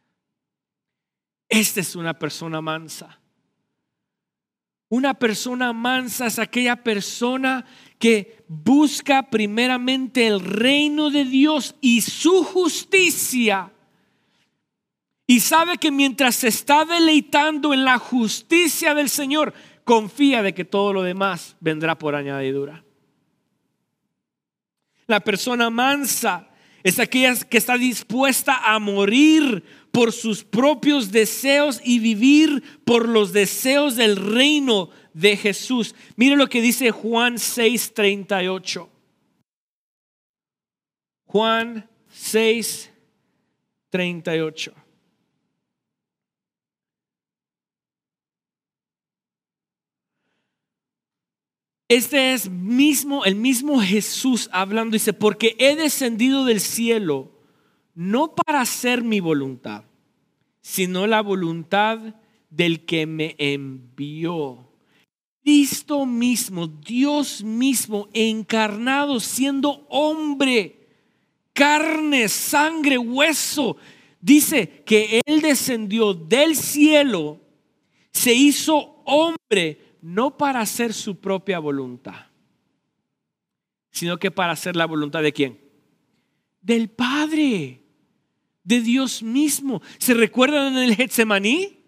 Esta 1.48 1.80
es 1.80 1.94
una 1.94 2.18
persona 2.18 2.60
mansa. 2.60 3.20
Una 4.88 5.14
persona 5.14 5.72
mansa 5.72 6.26
es 6.26 6.40
aquella 6.40 6.82
persona 6.82 7.64
que 8.00 8.44
busca 8.48 9.30
primeramente 9.30 10.26
el 10.26 10.40
reino 10.40 11.10
de 11.10 11.24
Dios 11.24 11.76
y 11.80 12.00
su 12.00 12.42
justicia. 12.42 13.72
Y 15.26 15.40
sabe 15.40 15.78
que 15.78 15.90
mientras 15.90 16.36
se 16.36 16.48
está 16.48 16.84
deleitando 16.84 17.72
en 17.74 17.84
la 17.84 17.98
justicia 17.98 18.94
del 18.94 19.08
Señor, 19.08 19.52
confía 19.84 20.42
de 20.42 20.54
que 20.54 20.64
todo 20.64 20.92
lo 20.92 21.02
demás 21.02 21.56
vendrá 21.60 21.98
por 21.98 22.14
añadidura. 22.14 22.84
La 25.06 25.20
persona 25.20 25.70
mansa 25.70 26.48
es 26.82 26.98
aquella 27.00 27.34
que 27.34 27.56
está 27.58 27.76
dispuesta 27.76 28.72
a 28.72 28.78
morir 28.78 29.64
por 29.90 30.12
sus 30.12 30.44
propios 30.44 31.10
deseos 31.10 31.80
y 31.84 31.98
vivir 31.98 32.62
por 32.84 33.08
los 33.08 33.32
deseos 33.32 33.96
del 33.96 34.14
reino 34.16 34.90
de 35.12 35.36
Jesús. 35.36 35.96
Mire 36.16 36.36
lo 36.36 36.48
que 36.48 36.60
dice 36.60 36.92
Juan 36.92 37.38
6:38. 37.38 38.88
Juan 41.24 41.88
6:38. 42.12 44.85
Este 51.88 52.32
es 52.32 52.50
mismo 52.50 53.24
el 53.24 53.36
mismo 53.36 53.80
Jesús 53.80 54.48
hablando 54.52 54.94
dice, 54.94 55.12
"Porque 55.12 55.54
he 55.58 55.76
descendido 55.76 56.44
del 56.44 56.60
cielo 56.60 57.30
no 57.94 58.34
para 58.34 58.60
hacer 58.60 59.02
mi 59.02 59.20
voluntad, 59.20 59.84
sino 60.60 61.06
la 61.06 61.22
voluntad 61.22 62.14
del 62.50 62.84
que 62.84 63.06
me 63.06 63.34
envió. 63.38 64.68
Cristo 65.42 66.06
mismo, 66.06 66.66
Dios 66.66 67.44
mismo, 67.44 68.08
encarnado, 68.12 69.20
siendo 69.20 69.86
hombre, 69.88 70.88
carne, 71.52 72.28
sangre, 72.28 72.98
hueso, 72.98 73.76
dice 74.20 74.82
que 74.84 75.20
Él 75.24 75.40
descendió 75.40 76.14
del 76.14 76.56
cielo, 76.56 77.40
se 78.10 78.34
hizo 78.34 79.02
hombre, 79.04 79.85
no 80.06 80.36
para 80.36 80.60
hacer 80.60 80.94
su 80.94 81.18
propia 81.18 81.58
voluntad, 81.58 82.26
sino 83.90 84.18
que 84.18 84.30
para 84.30 84.52
hacer 84.52 84.76
la 84.76 84.86
voluntad 84.86 85.20
de 85.20 85.32
quién? 85.32 85.60
Del 86.60 86.88
Padre, 86.88 87.82
de 88.62 88.80
Dios 88.82 89.20
mismo. 89.24 89.82
¿Se 89.98 90.14
recuerdan 90.14 90.76
en 90.76 90.84
el 90.84 90.94
Getsemaní? 90.94 91.80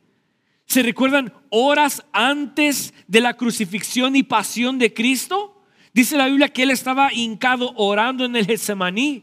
¿Se 0.67 0.83
recuerdan 0.83 1.33
horas 1.51 2.05
antes 2.13 2.93
de 3.07 3.21
la 3.21 3.35
crucifixión 3.35 4.17
y 4.17 4.25
pasión 4.25 4.81
de 4.81 4.93
Cristo? 4.93 5.63
Dice 5.95 6.17
la 6.17 6.27
Biblia 6.27 6.49
que 6.49 6.65
él 6.65 6.73
estaba 6.73 7.13
hincado 7.13 7.73
orando 7.77 8.25
en 8.25 8.35
el 8.35 8.47
Getsemaní. 8.47 9.23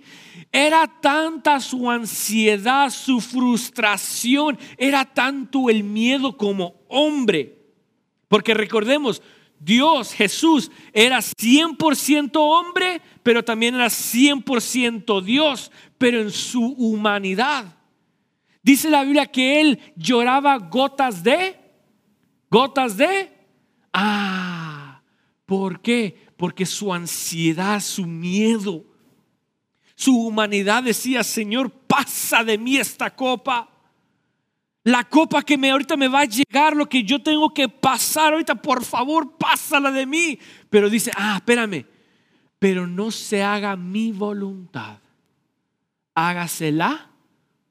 Era 0.53 0.87
tanta 0.87 1.59
su 1.59 1.91
ansiedad, 1.91 2.89
su 2.91 3.19
frustración, 3.19 4.57
era 4.77 5.03
tanto 5.03 5.69
el 5.69 5.83
miedo 5.83 6.37
como 6.37 6.85
hombre. 6.87 7.64
Porque 8.27 8.53
recordemos, 8.53 9.21
Dios, 9.59 10.13
Jesús, 10.13 10.71
era 10.93 11.19
100% 11.19 12.31
hombre, 12.35 13.01
pero 13.23 13.43
también 13.43 13.75
era 13.75 13.87
100% 13.87 15.21
Dios, 15.21 15.71
pero 15.97 16.21
en 16.21 16.31
su 16.31 16.63
humanidad. 16.73 17.77
Dice 18.61 18.89
la 18.89 19.03
Biblia 19.03 19.27
que 19.27 19.61
él 19.61 19.79
lloraba 19.95 20.57
gotas 20.57 21.23
de, 21.23 21.55
gotas 22.49 22.97
de, 22.97 23.31
ah, 23.93 25.01
¿por 25.45 25.81
qué? 25.81 26.29
Porque 26.35 26.65
su 26.65 26.93
ansiedad, 26.93 27.79
su 27.79 28.05
miedo, 28.05 28.83
su 29.95 30.15
humanidad 30.27 30.83
decía, 30.83 31.23
Señor, 31.23 31.71
pasa 31.71 32.43
de 32.43 32.57
mí 32.57 32.77
esta 32.77 33.15
copa. 33.15 33.69
La 34.85 35.03
copa 35.03 35.41
que 35.41 35.57
me 35.57 35.71
ahorita 35.71 35.97
me 35.97 36.07
va 36.07 36.21
a 36.21 36.25
llegar, 36.25 36.75
lo 36.75 36.87
que 36.87 37.03
yo 37.03 37.21
tengo 37.21 37.51
que 37.51 37.67
pasar 37.67 38.33
ahorita, 38.33 38.53
por 38.53 38.85
favor, 38.85 39.35
pásala 39.35 39.91
de 39.91 40.05
mí. 40.05 40.37
Pero 40.69 40.91
dice, 40.91 41.09
ah, 41.17 41.37
espérame, 41.37 41.87
pero 42.59 42.85
no 42.85 43.09
se 43.09 43.41
haga 43.41 43.75
mi 43.75 44.11
voluntad, 44.11 44.99
hágasela 46.13 47.09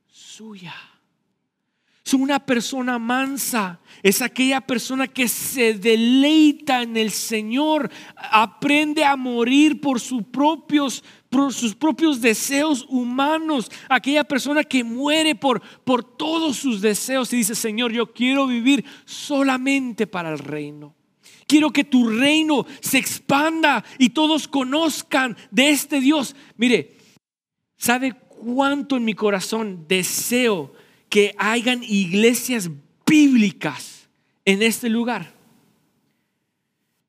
suya. 0.08 0.74
Es 2.04 2.12
una 2.12 2.38
persona 2.38 2.98
mansa, 2.98 3.80
es 4.02 4.20
aquella 4.20 4.60
persona 4.60 5.08
que 5.08 5.26
se 5.26 5.72
deleita 5.72 6.82
en 6.82 6.98
el 6.98 7.10
Señor, 7.10 7.90
aprende 8.14 9.02
a 9.04 9.16
morir 9.16 9.80
por 9.80 9.98
sus 10.00 10.22
propios, 10.24 11.02
por 11.30 11.54
sus 11.54 11.74
propios 11.74 12.20
deseos 12.20 12.84
humanos, 12.90 13.70
aquella 13.88 14.22
persona 14.22 14.64
que 14.64 14.84
muere 14.84 15.34
por, 15.34 15.62
por 15.82 16.04
todos 16.04 16.58
sus 16.58 16.82
deseos 16.82 17.32
y 17.32 17.36
dice, 17.38 17.54
Señor, 17.54 17.90
yo 17.90 18.12
quiero 18.12 18.46
vivir 18.46 18.84
solamente 19.06 20.06
para 20.06 20.30
el 20.30 20.38
reino. 20.38 20.94
Quiero 21.46 21.70
que 21.70 21.84
tu 21.84 22.10
reino 22.10 22.66
se 22.80 22.98
expanda 22.98 23.82
y 23.98 24.10
todos 24.10 24.46
conozcan 24.46 25.38
de 25.50 25.70
este 25.70 26.00
Dios. 26.00 26.36
Mire, 26.58 26.98
¿sabe 27.78 28.12
cuánto 28.12 28.98
en 28.98 29.06
mi 29.06 29.14
corazón 29.14 29.86
deseo 29.88 30.83
que 31.14 31.32
hayan 31.38 31.84
iglesias 31.84 32.68
bíblicas 33.06 34.08
en 34.44 34.64
este 34.64 34.88
lugar. 34.88 35.32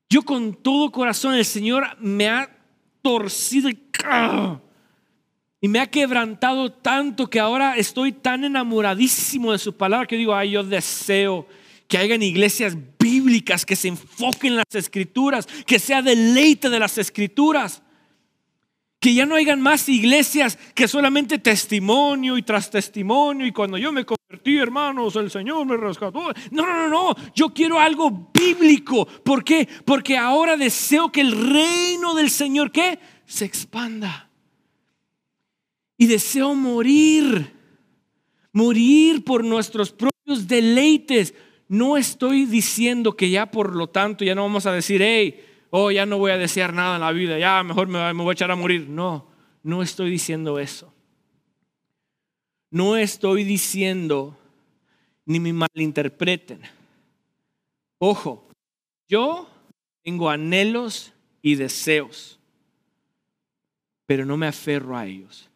Yo 0.08 0.22
con 0.22 0.54
todo 0.54 0.92
corazón, 0.92 1.34
el 1.34 1.44
Señor 1.44 1.88
me 1.98 2.28
ha 2.28 2.56
torcido 3.02 3.68
y 3.68 5.66
me 5.66 5.80
ha 5.80 5.86
quebrantado 5.88 6.70
tanto 6.70 7.28
que 7.28 7.40
ahora 7.40 7.76
estoy 7.76 8.12
tan 8.12 8.44
enamoradísimo 8.44 9.50
de 9.50 9.58
su 9.58 9.76
palabra 9.76 10.06
que 10.06 10.16
digo, 10.16 10.36
ay, 10.36 10.52
yo 10.52 10.62
deseo 10.62 11.48
que 11.88 11.98
hayan 11.98 12.22
iglesias 12.22 12.76
bíblicas 13.00 13.66
que 13.66 13.74
se 13.74 13.88
enfoquen 13.88 14.52
en 14.52 14.58
las 14.58 14.74
escrituras, 14.74 15.48
que 15.66 15.80
sea 15.80 16.00
deleite 16.00 16.70
de 16.70 16.78
las 16.78 16.96
escrituras 16.96 17.82
que 19.06 19.14
ya 19.14 19.24
no 19.24 19.36
hayan 19.36 19.60
más 19.60 19.88
iglesias 19.88 20.58
que 20.74 20.88
solamente 20.88 21.38
testimonio 21.38 22.36
y 22.36 22.42
tras 22.42 22.68
testimonio 22.68 23.46
y 23.46 23.52
cuando 23.52 23.78
yo 23.78 23.92
me 23.92 24.04
convertí, 24.04 24.56
hermanos, 24.56 25.14
el 25.14 25.30
Señor 25.30 25.64
me 25.64 25.76
rescató. 25.76 26.32
No, 26.50 26.66
no, 26.66 26.74
no, 26.74 26.88
no, 26.88 27.14
yo 27.32 27.50
quiero 27.54 27.78
algo 27.78 28.32
bíblico. 28.34 29.06
¿Por 29.06 29.44
qué? 29.44 29.68
Porque 29.84 30.16
ahora 30.16 30.56
deseo 30.56 31.12
que 31.12 31.20
el 31.20 31.30
reino 31.30 32.16
del 32.16 32.30
Señor, 32.30 32.72
¿qué? 32.72 32.98
Se 33.26 33.44
expanda. 33.44 34.28
Y 35.96 36.08
deseo 36.08 36.56
morir, 36.56 37.54
morir 38.50 39.22
por 39.22 39.44
nuestros 39.44 39.92
propios 39.92 40.48
deleites. 40.48 41.32
No 41.68 41.96
estoy 41.96 42.44
diciendo 42.44 43.14
que 43.14 43.30
ya 43.30 43.52
por 43.52 43.76
lo 43.76 43.86
tanto 43.86 44.24
ya 44.24 44.34
no 44.34 44.42
vamos 44.42 44.66
a 44.66 44.72
decir, 44.72 45.00
hey, 45.00 45.45
oh, 45.70 45.90
ya 45.90 46.06
no 46.06 46.18
voy 46.18 46.30
a 46.30 46.38
desear 46.38 46.72
nada 46.72 46.96
en 46.96 47.00
la 47.00 47.12
vida, 47.12 47.38
ya 47.38 47.62
mejor 47.62 47.88
me, 47.88 48.12
voy 48.12 48.30
a 48.30 48.32
echar 48.32 48.50
a 48.50 48.56
morir. 48.56 48.88
No, 48.88 49.28
no 49.62 49.82
estoy 49.82 50.10
diciendo 50.10 50.58
eso. 50.58 50.92
No 52.70 52.96
estoy 52.96 53.44
diciendo, 53.44 54.36
ni 55.24 55.40
me 55.40 55.52
malinterpreten. 55.52 56.62
Ojo, 57.98 58.48
yo 59.08 59.48
tengo 60.02 60.28
anhelos 60.28 61.12
y 61.42 61.54
deseos, 61.54 62.38
pero 64.04 64.26
no 64.26 64.36
me 64.36 64.46
aferro 64.46 64.96
a 64.96 65.06
ellos. 65.06 65.48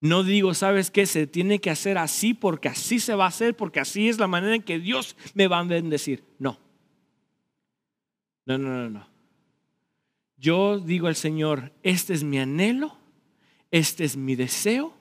No 0.00 0.22
digo, 0.22 0.54
¿sabes 0.54 0.90
qué? 0.90 1.06
Se 1.06 1.26
tiene 1.26 1.60
que 1.60 1.70
hacer 1.70 1.98
así 1.98 2.34
porque 2.34 2.68
así 2.68 3.00
se 3.00 3.14
va 3.14 3.24
a 3.24 3.28
hacer, 3.28 3.56
porque 3.56 3.80
así 3.80 4.08
es 4.08 4.18
la 4.18 4.28
manera 4.28 4.54
en 4.54 4.62
que 4.62 4.78
Dios 4.78 5.16
me 5.34 5.48
va 5.48 5.58
a 5.58 5.64
bendecir. 5.64 6.22
No. 6.38 6.58
No, 8.48 8.56
no, 8.56 8.70
no, 8.70 8.88
no. 8.88 9.06
Yo 10.38 10.78
digo 10.78 11.06
al 11.06 11.16
Señor, 11.16 11.70
este 11.82 12.14
es 12.14 12.24
mi 12.24 12.38
anhelo, 12.38 12.96
este 13.70 14.04
es 14.04 14.16
mi 14.16 14.36
deseo. 14.36 14.94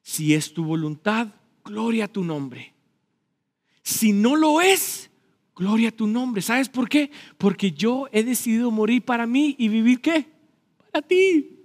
Si 0.00 0.32
es 0.32 0.54
tu 0.54 0.64
voluntad, 0.64 1.28
gloria 1.62 2.06
a 2.06 2.08
tu 2.08 2.24
nombre. 2.24 2.72
Si 3.82 4.12
no 4.12 4.34
lo 4.34 4.62
es, 4.62 5.10
gloria 5.54 5.90
a 5.90 5.92
tu 5.92 6.06
nombre. 6.06 6.40
¿Sabes 6.40 6.70
por 6.70 6.88
qué? 6.88 7.10
Porque 7.36 7.72
yo 7.72 8.08
he 8.12 8.22
decidido 8.22 8.70
morir 8.70 9.02
para 9.02 9.26
mí 9.26 9.54
y 9.58 9.68
vivir 9.68 10.00
qué? 10.00 10.26
Para 10.90 11.06
ti. 11.06 11.58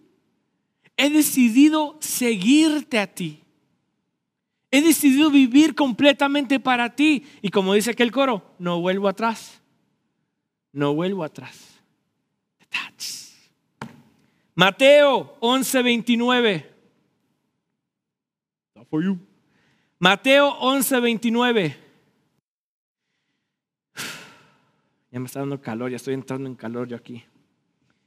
He 0.98 1.10
decidido 1.10 1.98
seguirte 2.02 3.00
a 3.00 3.08
ti. 3.08 3.40
He 4.70 4.82
decidido 4.82 5.32
vivir 5.32 5.76
completamente 5.76 6.60
para 6.60 6.94
ti. 6.94 7.24
Y 7.42 7.52
como 7.52 7.74
dice 7.74 7.92
aquel 7.92 8.12
coro, 8.12 8.54
no 8.60 8.82
vuelvo 8.82 9.08
atrás 9.08 9.63
no 10.74 10.94
vuelvo 10.94 11.24
atrás. 11.24 11.74
Mateo 14.56 15.38
11:29. 15.40 16.66
Mateo 20.00 20.60
11:29. 20.60 21.78
Ya 25.12 25.20
me 25.20 25.28
está 25.28 25.42
dando 25.42 25.62
calor, 25.62 25.92
ya 25.92 25.98
estoy 25.98 26.16
entrando 26.16 26.50
en 26.50 26.56
calor 26.56 26.88
yo 26.88 26.98
aquí. 26.98 27.24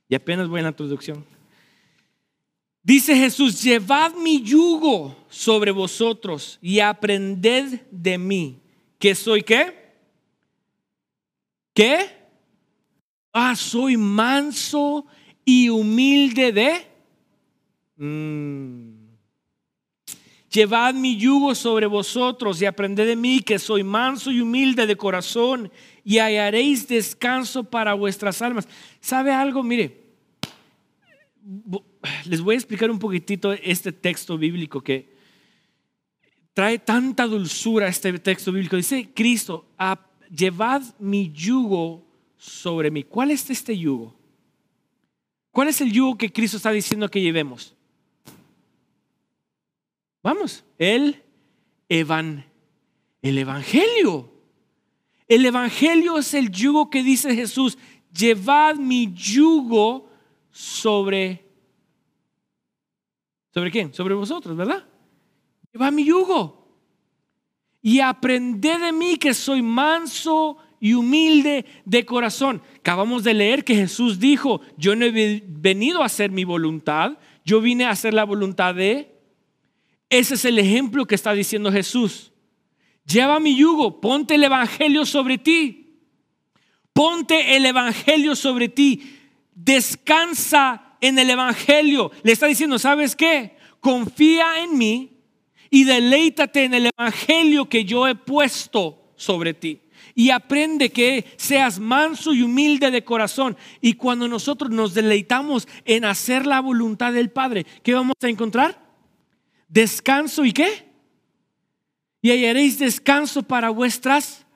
Y 0.09 0.17
apenas 0.17 0.49
voy 0.49 0.59
en 0.59 0.65
la 0.65 0.71
introducción. 0.71 1.25
Dice 2.83 3.15
Jesús, 3.15 3.63
llevad 3.63 4.15
mi 4.15 4.43
yugo 4.43 5.17
sobre 5.29 5.71
vosotros 5.71 6.59
y 6.61 6.81
aprended 6.81 7.83
de 7.93 8.19
mí, 8.19 8.61
que 8.99 9.15
soy 9.15 9.43
qué? 9.43 9.87
¿Qué? 11.73 12.16
Ah, 13.39 13.55
soy 13.55 13.99
manso 13.99 15.07
y 15.45 15.69
humilde 15.69 16.53
de... 16.53 16.87
Mm. 17.99 18.97
Llevad 20.51 20.95
mi 20.95 21.19
yugo 21.19 21.55
sobre 21.55 21.85
vosotros 21.85 22.63
y 22.63 22.65
aprended 22.65 23.07
de 23.07 23.15
mí 23.15 23.41
que 23.41 23.59
soy 23.59 23.85
manso 23.85 24.31
y 24.31 24.41
humilde 24.41 24.87
de 24.87 24.97
corazón 24.97 25.71
y 26.03 26.17
hallaréis 26.17 26.89
descanso 26.89 27.65
para 27.65 27.93
vuestras 27.93 28.41
almas. 28.41 28.67
¿Sabe 29.01 29.33
algo? 29.33 29.63
Mire, 29.63 30.03
les 32.25 32.41
voy 32.41 32.55
a 32.55 32.59
explicar 32.59 32.91
un 32.91 32.99
poquitito 32.99 33.53
este 33.53 33.93
texto 33.93 34.39
bíblico 34.39 34.81
que 34.81 35.15
trae 36.55 36.79
tanta 36.79 37.27
dulzura 37.27 37.89
este 37.89 38.19
texto 38.19 38.51
bíblico. 38.51 38.77
Dice 38.77 39.11
Cristo, 39.15 39.67
llevad 40.31 40.83
mi 40.99 41.31
yugo 41.33 42.06
sobre 42.37 42.91
mí. 42.91 43.03
¿Cuál 43.03 43.31
es 43.31 43.49
este 43.51 43.77
yugo? 43.77 44.15
¿Cuál 45.51 45.69
es 45.69 45.81
el 45.81 45.93
yugo 45.93 46.19
que 46.19 46.33
Cristo 46.33 46.57
está 46.57 46.71
diciendo 46.71 47.09
que 47.09 47.21
llevemos? 47.21 47.75
Vamos, 50.23 50.65
el, 50.79 51.23
evan, 51.89 52.45
el 53.23 53.39
Evangelio. 53.39 54.33
El 55.29 55.45
Evangelio 55.47 56.19
es 56.19 56.35
el 56.35 56.51
yugo 56.51 56.91
que 56.91 57.03
dice 57.03 57.35
Jesús, 57.35 57.79
llevad 58.13 58.77
mi 58.77 59.13
yugo 59.15 60.11
sobre... 60.51 61.45
¿Sobre 63.53 63.71
quién? 63.71 63.95
Sobre 63.95 64.15
vosotros, 64.15 64.57
¿verdad? 64.57 64.87
lleva 65.77 65.91
mi 65.91 66.05
yugo 66.05 66.67
y 67.83 68.01
aprende 68.01 68.79
de 68.79 68.93
mí 68.93 69.17
que 69.17 69.35
soy 69.35 69.61
manso 69.61 70.57
y 70.81 70.95
humilde 70.95 71.65
de 71.85 72.05
corazón. 72.05 72.63
Acabamos 72.79 73.25
de 73.25 73.35
leer 73.35 73.65
que 73.65 73.75
Jesús 73.75 74.19
dijo, 74.19 74.61
yo 74.77 74.95
no 74.95 75.05
he 75.05 75.43
venido 75.47 76.03
a 76.03 76.07
hacer 76.07 76.31
mi 76.31 76.45
voluntad, 76.45 77.19
yo 77.45 77.61
vine 77.61 77.85
a 77.85 77.91
hacer 77.91 78.15
la 78.15 78.25
voluntad 78.25 78.75
de... 78.75 79.15
Ese 80.09 80.35
es 80.35 80.45
el 80.45 80.59
ejemplo 80.59 81.07
que 81.07 81.15
está 81.17 81.33
diciendo 81.33 81.73
Jesús. 81.73 82.33
Lleva 83.07 83.41
mi 83.41 83.57
yugo, 83.57 84.01
ponte 84.01 84.37
el 84.37 84.45
Evangelio 84.45 85.05
sobre 85.05 85.39
ti. 85.39 86.01
Ponte 86.93 87.57
el 87.57 87.67
Evangelio 87.67 88.37
sobre 88.37 88.69
ti. 88.69 89.19
Descansa 89.55 90.97
en 91.01 91.19
el 91.19 91.31
Evangelio. 91.31 92.13
Le 92.23 92.33
está 92.33 92.47
diciendo, 92.47 92.79
¿sabes 92.79 93.17
qué? 93.17 93.57
Confía 93.81 94.63
en 94.63 94.79
mí 94.79 95.19
y 95.71 95.85
deleítate 95.85 96.65
en 96.65 96.75
el 96.75 96.91
Evangelio 96.97 97.69
que 97.69 97.85
yo 97.85 98.07
he 98.07 98.15
puesto 98.15 99.13
sobre 99.17 99.55
ti 99.55 99.81
y 100.19 100.31
aprende 100.31 100.91
que 100.91 101.27
seas 101.37 101.79
manso 101.79 102.33
y 102.33 102.43
humilde 102.43 102.91
de 102.91 103.05
corazón. 103.05 103.55
Y 103.83 103.93
cuando 103.93 104.27
nosotros 104.27 104.71
nos 104.71 104.95
deleitamos 104.95 105.69
en 105.85 106.07
hacer 106.07 106.47
la 106.47 106.61
voluntad 106.61 107.13
del 107.13 107.31
Padre, 107.31 107.67
¿qué 107.83 107.93
vamos 107.93 108.17
a 108.23 108.29
encontrar? 108.29 108.83
Descanso 109.69 110.47
y 110.47 110.55
qué? 110.55 110.91
Y 112.23 112.31
hallaréis 112.31 112.79
descanso 112.79 113.43
para 113.43 113.69
vuestras. 113.69 114.47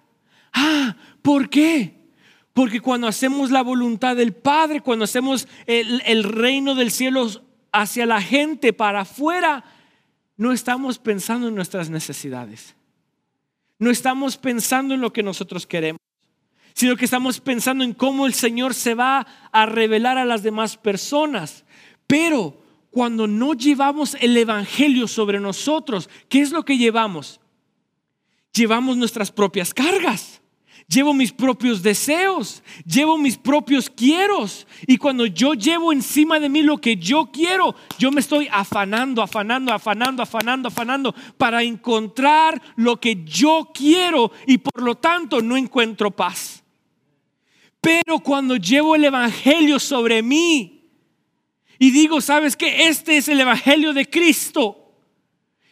Ah, 0.55 0.97
¿por 1.21 1.51
qué? 1.51 2.09
Porque 2.55 2.81
cuando 2.81 3.07
hacemos 3.07 3.51
la 3.51 3.63
voluntad 3.63 4.17
del 4.17 4.33
Padre, 4.33 4.81
cuando 4.81 5.05
hacemos 5.05 5.47
el, 5.67 6.03
el 6.07 6.25
reino 6.25 6.75
del 6.75 6.91
cielo 6.91 7.29
hacia 7.71 8.07
la 8.07 8.23
gente 8.23 8.73
para 8.73 9.03
afuera, 9.03 9.63
no 10.39 10.53
estamos 10.53 10.99
pensando 10.99 11.49
en 11.49 11.55
nuestras 11.55 11.91
necesidades 11.91 12.80
no 13.81 13.91
estamos 13.91 14.37
pensando 14.37 14.95
en 14.95 15.01
lo 15.01 15.13
que 15.13 15.25
nosotros 15.25 15.67
queremos, 15.67 15.99
sino 16.75 16.97
que 16.97 17.07
estamos 17.07 17.41
pensando 17.41 17.83
en 17.83 17.95
cómo 17.95 18.27
el 18.27 18.35
Señor 18.35 18.75
se 18.75 18.95
va 18.95 19.27
a 19.51 19.67
revelar 19.67 20.19
a 20.19 20.25
las 20.25 20.45
demás 20.45 20.77
personas. 20.77 21.65
Pero 22.07 22.63
cuando 22.91 23.27
no 23.27 23.55
llevamos 23.55 24.17
el 24.21 24.37
Evangelio 24.37 25.09
sobre 25.09 25.41
nosotros, 25.41 26.09
¿qué 26.29 26.41
es 26.41 26.53
lo 26.53 26.65
que 26.65 26.79
llevamos? 26.79 27.41
Llevamos 28.53 28.97
nuestras 28.97 29.33
propias 29.33 29.75
cargas 29.75 30.40
llevo 30.91 31.15
mis 31.15 31.33
propios 31.33 31.83
deseos, 31.83 32.63
llevo 32.85 33.17
mis 33.17 33.39
propios 33.39 33.89
quieros. 33.89 34.67
Y 34.87 34.97
cuando 34.99 35.25
yo 35.25 35.55
llevo 35.55 35.93
encima 35.93 36.41
de 36.41 36.49
mí 36.49 36.63
lo 36.63 36.79
que 36.79 36.97
yo 36.97 37.31
quiero, 37.33 37.75
yo 37.99 38.11
me 38.11 38.21
estoy 38.21 38.49
afanando, 38.51 39.23
afanando, 39.23 39.73
afanando, 39.73 40.23
afanando, 40.23 40.69
afanando 40.69 41.15
para 41.39 41.63
encontrar 41.63 42.61
lo 42.77 42.99
que 42.99 43.23
yo 43.25 43.71
quiero 43.73 44.33
y 44.47 44.59
por 44.59 44.83
lo 44.83 44.97
tanto 44.97 45.41
no 45.41 45.57
encuentro 45.57 46.11
paz. 46.11 46.63
Pero 47.81 48.19
cuando 48.19 48.57
llevo 48.57 48.95
el 48.95 49.05
Evangelio 49.05 49.79
sobre 49.79 50.23
mí 50.23 50.89
y 51.79 51.91
digo, 51.93 52.21
¿sabes 52.21 52.57
que 52.57 52.89
Este 52.89 53.17
es 53.17 53.29
el 53.29 53.41
Evangelio 53.41 53.95
de 53.95 54.11
Cristo. 54.11 54.77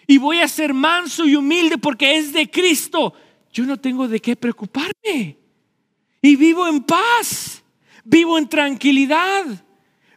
Y 0.06 0.16
voy 0.16 0.38
a 0.40 0.48
ser 0.48 0.72
manso 0.72 1.26
y 1.26 1.36
humilde 1.36 1.76
porque 1.76 2.16
es 2.16 2.32
de 2.32 2.48
Cristo 2.48 3.12
yo 3.52 3.64
no 3.64 3.76
tengo 3.78 4.08
de 4.08 4.20
qué 4.20 4.36
preocuparme. 4.36 5.36
Y 6.20 6.36
vivo 6.36 6.66
en 6.66 6.82
paz, 6.82 7.62
vivo 8.04 8.38
en 8.38 8.48
tranquilidad, 8.48 9.44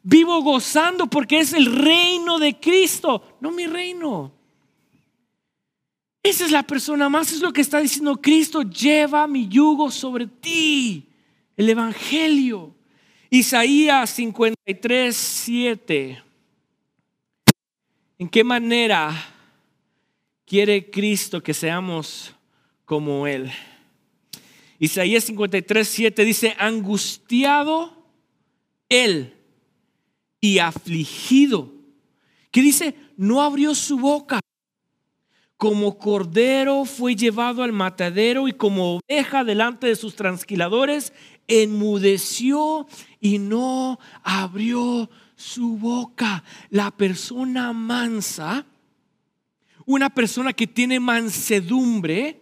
vivo 0.03 0.41
gozando 0.41 1.07
porque 1.07 1.39
es 1.39 1.53
el 1.53 1.65
reino 1.65 2.39
de 2.39 2.59
Cristo, 2.59 3.37
no 3.39 3.51
mi 3.51 3.67
reino. 3.67 4.31
Esa 6.23 6.45
es 6.45 6.51
la 6.51 6.63
persona 6.63 7.09
más, 7.09 7.31
es 7.31 7.41
lo 7.41 7.51
que 7.51 7.61
está 7.61 7.79
diciendo 7.79 8.21
Cristo, 8.21 8.61
lleva 8.61 9.27
mi 9.27 9.47
yugo 9.47 9.89
sobre 9.89 10.27
ti, 10.27 11.07
el 11.57 11.69
Evangelio. 11.69 12.75
Isaías 13.29 14.09
53, 14.09 15.15
7. 15.15 16.23
¿En 18.19 18.29
qué 18.29 18.43
manera 18.43 19.15
quiere 20.45 20.91
Cristo 20.91 21.41
que 21.41 21.53
seamos 21.53 22.35
como 22.91 23.25
Él. 23.25 23.49
Isaías 24.77 25.23
53, 25.23 25.87
7 25.87 26.25
dice, 26.25 26.55
angustiado 26.59 28.05
Él 28.89 29.33
y 30.41 30.59
afligido. 30.59 31.71
Que 32.51 32.61
dice, 32.61 32.93
no 33.15 33.43
abrió 33.43 33.75
su 33.75 33.97
boca. 33.97 34.41
Como 35.55 35.97
cordero 35.97 36.83
fue 36.83 37.15
llevado 37.15 37.63
al 37.63 37.71
matadero 37.71 38.49
y 38.49 38.51
como 38.51 38.97
oveja 38.97 39.45
delante 39.45 39.87
de 39.87 39.95
sus 39.95 40.17
transquiladores, 40.17 41.13
enmudeció 41.47 42.87
y 43.21 43.39
no 43.39 43.99
abrió 44.21 45.09
su 45.37 45.77
boca. 45.77 46.43
La 46.69 46.91
persona 46.91 47.71
mansa, 47.71 48.65
una 49.85 50.09
persona 50.09 50.51
que 50.51 50.67
tiene 50.67 50.99
mansedumbre, 50.99 52.41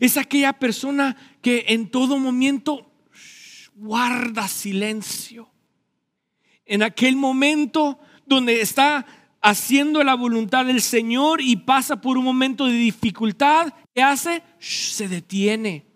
es 0.00 0.16
aquella 0.16 0.52
persona 0.52 1.16
que 1.42 1.66
en 1.68 1.88
todo 1.88 2.18
momento 2.18 2.90
guarda 3.74 4.48
silencio. 4.48 5.48
En 6.64 6.82
aquel 6.82 7.16
momento 7.16 7.98
donde 8.26 8.60
está 8.60 9.06
haciendo 9.40 10.02
la 10.02 10.14
voluntad 10.14 10.66
del 10.66 10.82
Señor 10.82 11.40
y 11.40 11.56
pasa 11.56 12.00
por 12.00 12.18
un 12.18 12.24
momento 12.24 12.66
de 12.66 12.72
dificultad, 12.72 13.72
¿qué 13.94 14.02
hace? 14.02 14.42
se 14.58 15.08
detiene. 15.08 15.86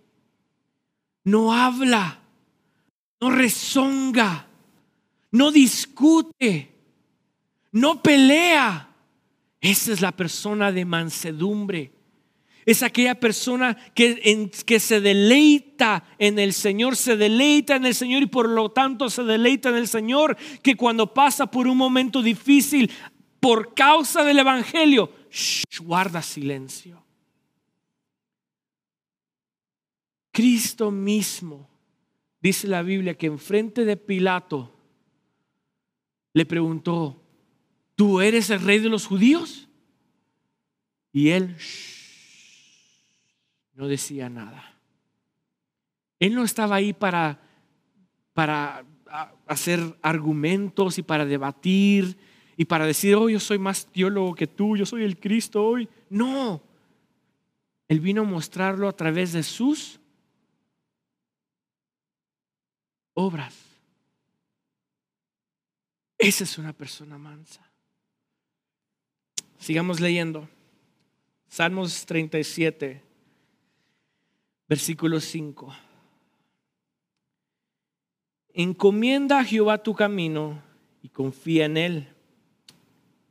No 1.24 1.52
habla, 1.52 2.20
no 3.20 3.30
rezonga, 3.30 4.46
no 5.32 5.50
discute, 5.50 6.74
no 7.72 8.02
pelea. 8.02 8.88
Esa 9.60 9.92
es 9.92 10.00
la 10.00 10.12
persona 10.12 10.72
de 10.72 10.84
mansedumbre 10.84 11.92
es 12.66 12.82
aquella 12.82 13.14
persona 13.18 13.76
que, 13.94 14.50
que 14.66 14.80
se 14.80 15.00
deleita 15.00 16.04
en 16.18 16.38
el 16.38 16.52
Señor, 16.52 16.96
se 16.96 17.16
deleita 17.16 17.76
en 17.76 17.86
el 17.86 17.94
Señor 17.94 18.22
y 18.22 18.26
por 18.26 18.48
lo 18.48 18.70
tanto 18.70 19.08
se 19.08 19.24
deleita 19.24 19.70
en 19.70 19.76
el 19.76 19.88
Señor, 19.88 20.36
que 20.62 20.76
cuando 20.76 21.12
pasa 21.12 21.50
por 21.50 21.66
un 21.66 21.76
momento 21.76 22.22
difícil 22.22 22.90
por 23.40 23.74
causa 23.74 24.24
del 24.24 24.38
Evangelio, 24.38 25.12
guarda 25.80 26.22
silencio. 26.22 27.02
Cristo 30.30 30.90
mismo, 30.90 31.68
dice 32.40 32.68
la 32.68 32.82
Biblia, 32.82 33.16
que 33.16 33.26
enfrente 33.26 33.84
de 33.84 33.96
Pilato 33.96 34.76
le 36.32 36.46
preguntó, 36.46 37.20
¿tú 37.96 38.20
eres 38.20 38.50
el 38.50 38.60
rey 38.60 38.78
de 38.78 38.88
los 38.88 39.06
judíos? 39.06 39.68
Y 41.12 41.30
él 41.30 41.56
no 43.80 43.88
decía 43.88 44.28
nada. 44.28 44.74
Él 46.18 46.34
no 46.34 46.44
estaba 46.44 46.76
ahí 46.76 46.92
para, 46.92 47.40
para 48.34 48.84
hacer 49.46 49.80
argumentos 50.02 50.98
y 50.98 51.02
para 51.02 51.24
debatir 51.24 52.18
y 52.58 52.66
para 52.66 52.84
decir, 52.84 53.14
oh, 53.14 53.30
yo 53.30 53.40
soy 53.40 53.58
más 53.58 53.86
teólogo 53.86 54.34
que 54.34 54.46
tú, 54.46 54.76
yo 54.76 54.84
soy 54.84 55.02
el 55.02 55.18
Cristo 55.18 55.64
hoy. 55.64 55.88
No. 56.10 56.60
Él 57.88 58.00
vino 58.00 58.20
a 58.20 58.26
mostrarlo 58.26 58.86
a 58.86 58.92
través 58.92 59.32
de 59.32 59.42
sus 59.42 59.98
obras. 63.14 63.56
Esa 66.18 66.44
es 66.44 66.58
una 66.58 66.74
persona 66.74 67.16
mansa. 67.16 67.66
Sigamos 69.58 70.00
leyendo. 70.00 70.46
Salmos 71.48 72.04
37. 72.04 73.08
Versículo 74.70 75.18
5. 75.18 75.74
Encomienda 78.54 79.40
a 79.40 79.44
Jehová 79.44 79.82
tu 79.82 79.96
camino 79.96 80.62
y 81.02 81.08
confía 81.08 81.64
en 81.64 81.76
Él 81.76 82.08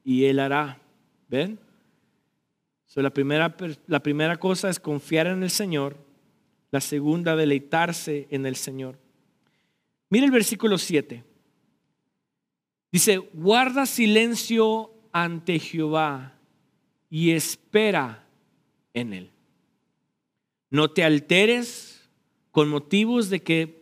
y 0.04 0.26
Él 0.26 0.40
hará. 0.40 0.82
¿Ven? 1.30 1.58
la, 2.96 3.10
primera, 3.12 3.56
la 3.88 4.04
primera 4.04 4.38
cosa 4.38 4.70
es 4.70 4.82
confiar 4.82 5.28
en 5.28 5.42
el 5.42 5.50
Señor. 5.50 5.96
La 6.72 6.82
segunda, 6.82 7.38
deleitarse 7.38 8.28
en 8.32 8.46
el 8.46 8.58
Señor. 8.58 9.00
Mira 10.10 10.26
el 10.26 10.32
versículo 10.32 10.78
7. 10.78 11.24
Dice, 12.92 13.18
guarda 13.32 13.86
silencio 13.86 14.92
ante 15.14 15.58
Jehová 15.58 16.34
y 17.10 17.32
espera 17.32 18.26
en 18.94 19.14
Él. 19.14 19.32
No 20.70 20.92
te 20.92 21.04
alteres 21.04 22.10
con 22.52 22.70
motivos 22.70 23.30
de 23.30 23.42
que 23.42 23.80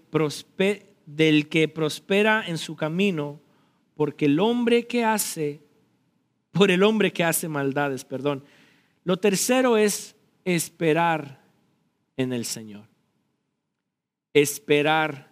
del 1.06 1.48
que 1.50 1.68
prospera 1.68 2.44
en 2.48 2.58
su 2.58 2.76
camino, 2.76 3.40
porque 3.96 4.26
el 4.26 4.40
hombre 4.40 4.88
que 4.88 5.04
hace, 5.04 5.62
por 6.52 6.72
el 6.72 6.84
hombre 6.84 7.12
que 7.12 7.24
hace 7.24 7.48
maldades, 7.48 8.04
perdón. 8.04 8.44
Lo 9.04 9.18
tercero 9.18 9.78
es 9.78 10.16
esperar 10.44 11.42
en 12.18 12.34
el 12.34 12.46
Señor. 12.46 12.88
Esperar 14.34 15.32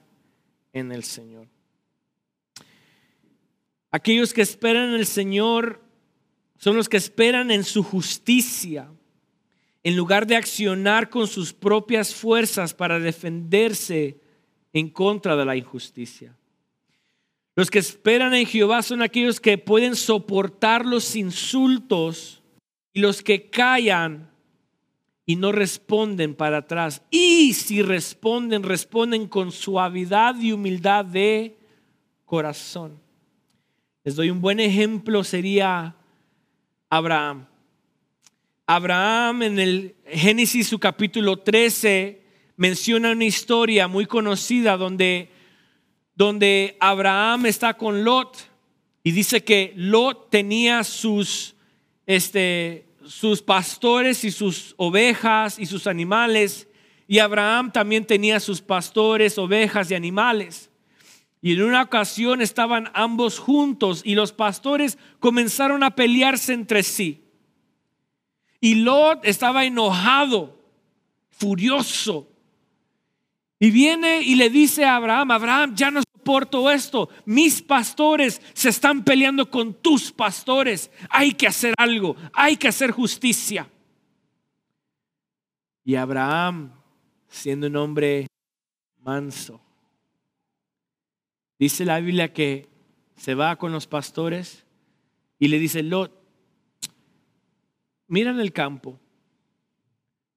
en 0.71 0.91
el 0.91 1.03
Señor. 1.03 1.47
Aquellos 3.91 4.33
que 4.33 4.41
esperan 4.41 4.89
en 4.89 4.95
el 4.95 5.05
Señor 5.05 5.81
son 6.57 6.75
los 6.75 6.89
que 6.89 6.97
esperan 6.97 7.51
en 7.51 7.63
su 7.63 7.83
justicia, 7.83 8.89
en 9.85 9.95
lugar 9.95 10.25
de 10.25 10.35
accionar 10.35 11.11
con 11.11 11.27
sus 11.27 11.53
propias 11.53 12.15
fuerzas 12.15 12.73
para 12.73 12.99
defenderse 12.99 14.19
en 14.73 14.89
contra 14.89 15.35
de 15.35 15.45
la 15.45 15.55
injusticia. 15.55 16.35
Los 17.55 17.69
que 17.69 17.77
esperan 17.77 18.33
en 18.33 18.47
Jehová 18.47 18.81
son 18.81 19.03
aquellos 19.03 19.39
que 19.39 19.59
pueden 19.59 19.95
soportar 19.95 20.87
los 20.87 21.15
insultos 21.15 22.41
y 22.93 22.99
los 22.99 23.21
que 23.21 23.51
callan 23.51 24.31
y 25.23 25.35
no 25.35 25.51
responden 25.51 26.33
para 26.33 26.57
atrás. 26.57 27.03
Y 27.11 27.53
si 27.53 27.83
responden, 27.83 28.63
responden 28.63 29.27
con 29.27 29.51
suavidad 29.51 30.35
y 30.41 30.51
humildad 30.51 31.05
de 31.05 31.59
corazón. 32.25 32.99
Les 34.03 34.15
doy 34.15 34.31
un 34.31 34.41
buen 34.41 34.59
ejemplo, 34.59 35.23
sería 35.23 35.95
Abraham. 36.89 37.45
Abraham 38.67 39.43
en 39.43 39.59
el 39.59 39.95
Génesis 40.07 40.67
su 40.67 40.79
capítulo 40.79 41.37
13 41.37 42.23
menciona 42.57 43.11
una 43.11 43.25
historia 43.25 43.87
muy 43.87 44.07
conocida 44.07 44.75
donde, 44.75 45.29
donde 46.15 46.75
Abraham 46.79 47.45
está 47.45 47.75
con 47.75 48.03
Lot 48.03 48.37
y 49.03 49.11
dice 49.11 49.43
que 49.43 49.71
Lot 49.75 50.31
tenía 50.31 50.83
sus, 50.83 51.55
este, 52.07 52.87
sus 53.05 53.43
pastores 53.43 54.23
y 54.23 54.31
sus 54.31 54.73
ovejas 54.77 55.59
y 55.59 55.67
sus 55.67 55.85
animales 55.85 56.67
y 57.07 57.19
Abraham 57.19 57.71
también 57.71 58.05
tenía 58.05 58.39
sus 58.39 58.61
pastores, 58.61 59.37
ovejas 59.37 59.91
y 59.91 59.93
animales. 59.93 60.71
Y 61.39 61.53
en 61.53 61.61
una 61.61 61.83
ocasión 61.83 62.41
estaban 62.41 62.89
ambos 62.95 63.37
juntos 63.37 64.01
y 64.03 64.15
los 64.15 64.33
pastores 64.33 64.97
comenzaron 65.19 65.83
a 65.83 65.95
pelearse 65.95 66.53
entre 66.53 66.81
sí. 66.81 67.24
Y 68.59 68.75
Lot 68.75 69.25
estaba 69.25 69.65
enojado, 69.65 70.57
furioso. 71.29 72.27
Y 73.59 73.71
viene 73.71 74.21
y 74.21 74.35
le 74.35 74.49
dice 74.49 74.85
a 74.85 74.95
Abraham, 74.95 75.31
Abraham, 75.31 75.75
ya 75.75 75.91
no 75.91 76.01
soporto 76.01 76.69
esto. 76.69 77.09
Mis 77.25 77.61
pastores 77.61 78.41
se 78.53 78.69
están 78.69 79.03
peleando 79.03 79.49
con 79.49 79.73
tus 79.73 80.11
pastores. 80.11 80.91
Hay 81.09 81.33
que 81.33 81.47
hacer 81.47 81.73
algo, 81.77 82.15
hay 82.33 82.57
que 82.57 82.67
hacer 82.67 82.91
justicia. 82.91 83.69
Y 85.83 85.95
Abraham, 85.95 86.71
siendo 87.27 87.67
un 87.67 87.75
hombre 87.75 88.27
manso, 89.01 89.61
Dice 91.57 91.85
la 91.85 91.99
Biblia 91.99 92.33
que 92.33 92.67
se 93.15 93.33
va 93.33 93.55
con 93.55 93.71
los 93.71 93.87
pastores 93.87 94.65
y 95.39 95.47
le 95.47 95.59
dice, 95.59 95.83
Lot, 95.83 96.11
mira 98.07 98.31
en 98.31 98.39
el 98.39 98.51
campo 98.51 98.99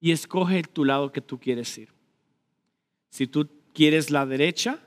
y 0.01 0.13
escoge 0.13 0.63
tu 0.63 0.85
lado 0.85 1.13
que 1.13 1.21
tú 1.21 1.39
quieres 1.39 1.77
ir. 1.79 1.89
Si 3.11 3.27
tú 3.27 3.49
quieres 3.75 4.11
la 4.11 4.27
derecha, 4.27 4.79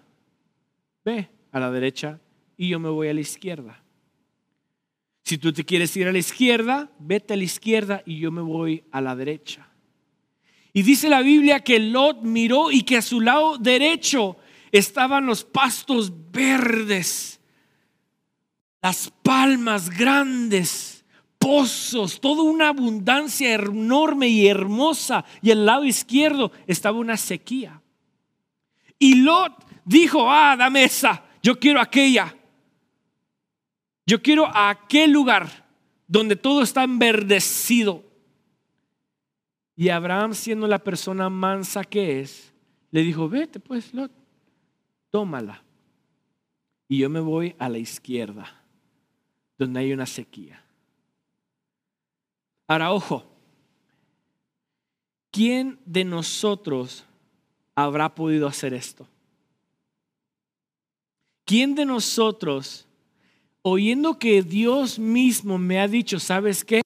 ve 1.04 1.30
a 1.52 1.60
la 1.60 1.72
derecha 1.72 2.20
y 2.58 2.70
yo 2.70 2.80
me 2.80 2.90
voy 2.90 3.08
a 3.10 3.14
la 3.14 3.22
izquierda. 3.22 3.84
Si 5.24 5.38
tú 5.38 5.54
te 5.54 5.64
quieres 5.64 5.96
ir 5.98 6.08
a 6.08 6.12
la 6.12 6.18
izquierda, 6.18 6.92
vete 7.00 7.34
a 7.34 7.38
la 7.38 7.44
izquierda 7.44 8.04
y 8.06 8.20
yo 8.20 8.32
me 8.32 8.42
voy 8.42 8.84
a 8.92 9.02
la 9.02 9.16
derecha. 9.16 9.68
Y 10.74 10.84
dice 10.84 11.10
la 11.10 11.22
Biblia 11.22 11.62
que 11.62 11.80
Lot 11.80 12.22
miró 12.22 12.72
y 12.72 12.84
que 12.84 12.98
a 12.98 13.02
su 13.02 13.22
lado 13.22 13.58
derecho 13.58 14.38
estaban 14.72 15.26
los 15.26 15.44
pastos 15.44 16.12
verdes, 16.32 17.42
las 18.82 19.12
palmas 19.22 19.90
grandes, 19.90 21.01
pozos, 21.42 22.22
toda 22.22 22.44
una 22.44 22.70
abundancia 22.70 23.56
enorme 23.56 24.28
y 24.28 24.48
hermosa. 24.48 25.26
Y 25.42 25.50
al 25.50 25.66
lado 25.66 25.84
izquierdo 25.84 26.52
estaba 26.68 27.00
una 27.00 27.18
sequía. 27.18 27.82
Y 29.00 29.16
Lot 29.16 29.54
dijo, 29.84 30.30
ah, 30.30 30.56
dame 30.56 30.84
esa, 30.84 31.26
yo 31.42 31.60
quiero 31.60 31.82
aquella. 31.82 32.38
Yo 34.06 34.22
quiero 34.22 34.50
aquel 34.56 35.12
lugar 35.12 35.68
donde 36.08 36.36
todo 36.36 36.62
está 36.62 36.84
enverdecido. 36.84 38.04
Y 39.76 39.90
Abraham, 39.90 40.36
siendo 40.36 40.68
la 40.68 40.80
persona 40.80 41.30
mansa 41.30 41.84
que 41.84 42.20
es, 42.22 42.54
le 42.92 43.02
dijo, 43.02 43.28
vete 43.28 43.60
pues, 43.60 43.94
Lot 43.94 44.12
tómala. 45.10 45.64
Y 46.88 47.00
yo 47.00 47.10
me 47.10 47.20
voy 47.20 47.56
a 47.58 47.70
la 47.70 47.80
izquierda, 47.80 48.64
donde 49.58 49.80
hay 49.80 49.94
una 49.94 50.06
sequía. 50.06 50.64
Ahora, 52.72 52.94
ojo, 52.94 53.26
¿quién 55.30 55.78
de 55.86 56.06
nosotros 56.06 57.04
habrá 57.76 58.16
podido 58.16 58.48
hacer 58.48 58.74
esto? 58.74 59.06
¿Quién 61.44 61.76
de 61.76 61.84
nosotros, 61.84 62.88
oyendo 63.62 64.18
que 64.18 64.42
Dios 64.42 64.98
mismo 64.98 65.58
me 65.58 65.82
ha 65.82 65.88
dicho, 65.90 66.18
¿sabes 66.18 66.64
qué? 66.64 66.82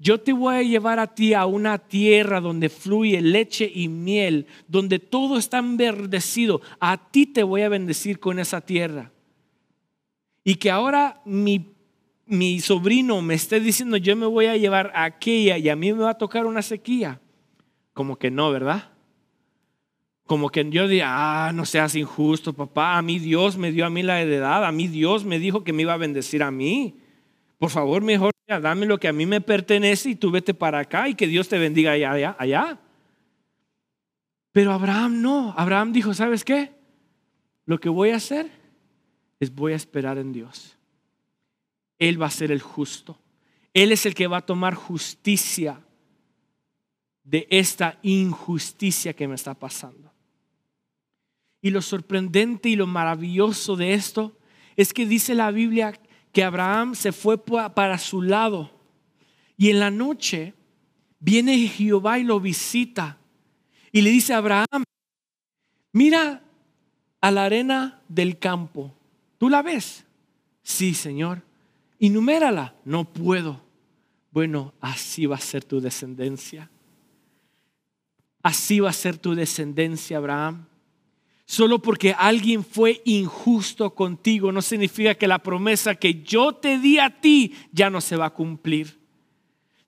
yo 0.00 0.18
te 0.20 0.32
voy 0.32 0.56
a 0.56 0.62
llevar 0.64 0.98
a 0.98 1.14
ti 1.14 1.32
a 1.32 1.46
una 1.46 1.78
tierra 1.78 2.40
donde 2.40 2.68
fluye 2.68 3.20
leche 3.20 3.70
y 3.72 3.86
miel, 3.86 4.48
donde 4.66 4.98
todo 4.98 5.38
está 5.38 5.58
enverdecido. 5.58 6.60
A 6.80 7.08
ti 7.12 7.24
te 7.26 7.44
voy 7.44 7.62
a 7.62 7.68
bendecir 7.68 8.18
con 8.18 8.40
esa 8.40 8.60
tierra. 8.60 9.12
Y 10.42 10.56
que 10.56 10.72
ahora 10.72 11.22
mi, 11.24 11.69
mi 12.30 12.60
sobrino 12.60 13.20
me 13.20 13.34
esté 13.34 13.60
diciendo, 13.60 13.96
yo 13.96 14.14
me 14.16 14.26
voy 14.26 14.46
a 14.46 14.56
llevar 14.56 14.92
a 14.94 15.04
aquella 15.04 15.58
y 15.58 15.68
a 15.68 15.76
mí 15.76 15.92
me 15.92 16.04
va 16.04 16.10
a 16.10 16.18
tocar 16.18 16.46
una 16.46 16.62
sequía. 16.62 17.20
Como 17.92 18.16
que 18.16 18.30
no, 18.30 18.50
¿verdad? 18.50 18.92
Como 20.26 20.48
que 20.48 20.68
yo 20.70 20.86
diga, 20.86 21.08
ah, 21.48 21.52
no 21.52 21.64
seas 21.64 21.96
injusto, 21.96 22.52
papá, 22.52 22.96
a 22.96 23.02
mí 23.02 23.18
Dios 23.18 23.56
me 23.56 23.72
dio 23.72 23.84
a 23.84 23.90
mí 23.90 24.02
la 24.02 24.20
heredad, 24.20 24.64
a 24.64 24.70
mí 24.70 24.86
Dios 24.86 25.24
me 25.24 25.40
dijo 25.40 25.64
que 25.64 25.72
me 25.72 25.82
iba 25.82 25.92
a 25.92 25.98
bendecir 25.98 26.42
a 26.42 26.52
mí. 26.52 27.00
Por 27.58 27.70
favor, 27.70 28.00
mejor 28.02 28.32
dame 28.46 28.86
lo 28.86 28.98
que 28.98 29.08
a 29.08 29.12
mí 29.12 29.26
me 29.26 29.40
pertenece 29.40 30.10
y 30.10 30.14
tú 30.14 30.30
vete 30.30 30.54
para 30.54 30.80
acá 30.80 31.08
y 31.08 31.14
que 31.14 31.26
Dios 31.26 31.48
te 31.48 31.58
bendiga 31.58 31.92
allá, 31.92 32.12
allá, 32.12 32.36
allá. 32.38 32.78
Pero 34.52 34.72
Abraham 34.72 35.20
no. 35.20 35.54
Abraham 35.56 35.92
dijo, 35.92 36.14
¿sabes 36.14 36.44
qué? 36.44 36.72
Lo 37.66 37.78
que 37.78 37.88
voy 37.88 38.10
a 38.10 38.16
hacer 38.16 38.50
es 39.38 39.54
voy 39.54 39.72
a 39.72 39.76
esperar 39.76 40.18
en 40.18 40.32
Dios. 40.32 40.79
Él 42.00 42.20
va 42.20 42.26
a 42.26 42.30
ser 42.30 42.50
el 42.50 42.60
justo. 42.60 43.16
Él 43.72 43.92
es 43.92 44.04
el 44.06 44.14
que 44.14 44.26
va 44.26 44.38
a 44.38 44.46
tomar 44.46 44.74
justicia 44.74 45.80
de 47.22 47.46
esta 47.50 47.98
injusticia 48.02 49.14
que 49.14 49.28
me 49.28 49.36
está 49.36 49.54
pasando. 49.54 50.12
Y 51.62 51.70
lo 51.70 51.82
sorprendente 51.82 52.70
y 52.70 52.76
lo 52.76 52.88
maravilloso 52.88 53.76
de 53.76 53.94
esto 53.94 54.36
es 54.76 54.92
que 54.92 55.06
dice 55.06 55.34
la 55.34 55.50
Biblia 55.50 55.92
que 56.32 56.42
Abraham 56.42 56.94
se 56.94 57.12
fue 57.12 57.38
para 57.38 57.98
su 57.98 58.22
lado. 58.22 58.70
Y 59.56 59.70
en 59.70 59.78
la 59.78 59.90
noche 59.90 60.54
viene 61.18 61.68
Jehová 61.68 62.18
y 62.18 62.24
lo 62.24 62.40
visita. 62.40 63.18
Y 63.92 64.00
le 64.00 64.10
dice 64.10 64.32
a 64.32 64.38
Abraham, 64.38 64.84
mira 65.92 66.42
a 67.20 67.30
la 67.30 67.44
arena 67.44 68.00
del 68.08 68.38
campo. 68.38 68.94
¿Tú 69.36 69.50
la 69.50 69.60
ves? 69.60 70.06
Sí, 70.62 70.94
Señor. 70.94 71.49
Inumérala. 72.00 72.74
No 72.84 73.04
puedo. 73.04 73.60
Bueno, 74.32 74.74
así 74.80 75.26
va 75.26 75.36
a 75.36 75.40
ser 75.40 75.64
tu 75.64 75.80
descendencia. 75.80 76.68
Así 78.42 78.80
va 78.80 78.90
a 78.90 78.94
ser 78.94 79.18
tu 79.18 79.34
descendencia, 79.34 80.16
Abraham. 80.16 80.66
Solo 81.44 81.80
porque 81.80 82.14
alguien 82.16 82.64
fue 82.64 83.02
injusto 83.04 83.92
contigo 83.92 84.52
no 84.52 84.62
significa 84.62 85.16
que 85.16 85.26
la 85.26 85.40
promesa 85.40 85.96
que 85.96 86.22
yo 86.22 86.54
te 86.54 86.78
di 86.78 87.00
a 87.00 87.20
ti 87.20 87.54
ya 87.72 87.90
no 87.90 88.00
se 88.00 88.16
va 88.16 88.26
a 88.26 88.34
cumplir. 88.34 89.00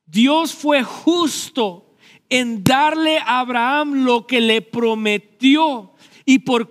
Dios 0.05 0.53
fue 0.55 0.83
justo 0.83 1.94
en 2.29 2.64
darle 2.64 3.18
a 3.18 3.38
Abraham 3.38 4.05
lo 4.05 4.27
que 4.27 4.40
le 4.40 4.61
prometió. 4.61 5.92
Y 6.24 6.40
por, 6.40 6.70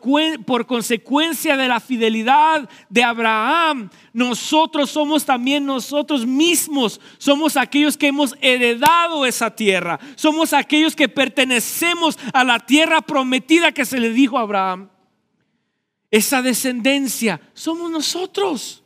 consecuencia 0.65 1.57
de 1.57 1.67
la 1.67 1.79
fidelidad 1.79 2.69
de 2.89 3.03
Abraham, 3.03 3.89
nosotros 4.13 4.89
somos 4.91 5.25
también 5.25 5.65
nosotros 5.65 6.25
mismos, 6.25 7.01
somos 7.17 7.57
aquellos 7.57 7.97
que 7.97 8.07
hemos 8.07 8.35
heredado 8.41 9.25
esa 9.25 9.55
tierra, 9.55 9.99
somos 10.15 10.53
aquellos 10.53 10.95
que 10.95 11.09
pertenecemos 11.09 12.17
a 12.33 12.43
la 12.43 12.59
tierra 12.59 13.01
prometida 13.01 13.71
que 13.71 13.85
se 13.85 13.99
le 13.99 14.11
dijo 14.11 14.37
a 14.37 14.41
Abraham. 14.41 14.89
Esa 16.09 16.41
descendencia 16.41 17.41
somos 17.53 17.91
nosotros, 17.91 18.83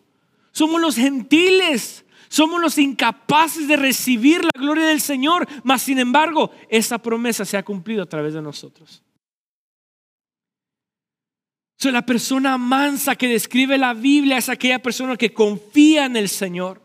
somos 0.52 0.82
los 0.82 0.96
gentiles, 0.96 2.06
Somos 2.28 2.60
los 2.60 2.78
incapaces 2.78 3.66
de 3.66 3.78
recibir 3.78 4.44
la 4.44 4.60
gloria 4.60 4.88
del 4.88 5.00
Señor, 5.00 5.48
mas 5.64 5.84
sin 5.84 6.00
embargo, 6.00 6.52
esa 6.68 6.98
promesa 6.98 7.46
se 7.46 7.56
ha 7.56 7.64
cumplido 7.64 8.04
a 8.04 8.08
través 8.08 8.34
de 8.34 8.42
nosotros. 8.42 9.05
La 11.92 12.06
persona 12.06 12.58
mansa 12.58 13.16
que 13.16 13.28
describe 13.28 13.78
la 13.78 13.94
Biblia 13.94 14.38
es 14.38 14.50
aquella 14.50 14.82
persona 14.82 15.18
que 15.18 15.34
confía 15.34 16.06
en 16.06 16.18
el 16.18 16.30
Señor, 16.30 16.82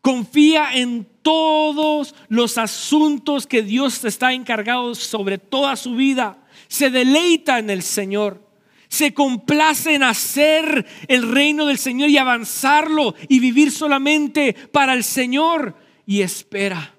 confía 0.00 0.74
en 0.74 1.06
todos 1.22 2.14
los 2.28 2.58
asuntos 2.58 3.46
que 3.46 3.62
Dios 3.62 4.04
está 4.04 4.32
encargado 4.32 4.94
sobre 4.94 5.38
toda 5.38 5.76
su 5.76 5.96
vida, 5.96 6.38
se 6.68 6.90
deleita 6.90 7.58
en 7.58 7.70
el 7.70 7.82
Señor 7.82 8.46
se 8.88 9.12
complace 9.12 9.94
en 9.94 10.02
hacer 10.02 10.86
el 11.08 11.30
reino 11.30 11.66
del 11.66 11.78
Señor 11.78 12.08
y 12.08 12.18
avanzarlo 12.18 13.14
y 13.28 13.40
vivir 13.40 13.72
solamente 13.72 14.54
para 14.72 14.94
el 14.94 15.04
Señor 15.04 15.76
y 16.06 16.22
espera. 16.22 16.94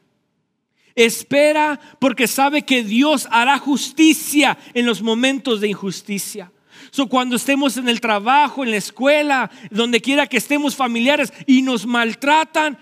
Espera 0.95 1.79
porque 1.99 2.27
sabe 2.27 2.63
que 2.63 2.83
Dios 2.83 3.27
hará 3.31 3.57
justicia 3.60 4.57
en 4.73 4.86
los 4.86 5.01
momentos 5.01 5.62
de 5.62 5.69
injusticia. 5.69 6.51
So, 6.91 7.08
cuando 7.08 7.36
estemos 7.36 7.78
en 7.78 7.89
el 7.89 8.02
trabajo, 8.02 8.63
en 8.63 8.71
la 8.71 8.78
escuela, 8.78 9.52
donde 9.71 10.02
quiera 10.02 10.28
que 10.28 10.38
estemos 10.38 10.76
familiares 10.76 11.32
y 11.45 11.62
nos 11.62 11.86
maltratan, 11.86 12.78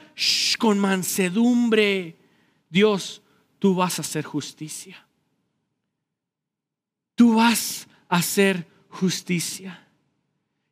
con 0.57 0.79
mansedumbre, 0.79 2.17
Dios, 2.69 3.21
tú 3.59 3.75
vas 3.75 3.99
a 3.99 4.01
hacer 4.01 4.23
justicia. 4.23 5.05
Tú 7.15 7.35
vas 7.35 7.87
a 8.09 8.17
hacer 8.17 8.57
justicia 8.57 8.75
justicia. 8.95 9.81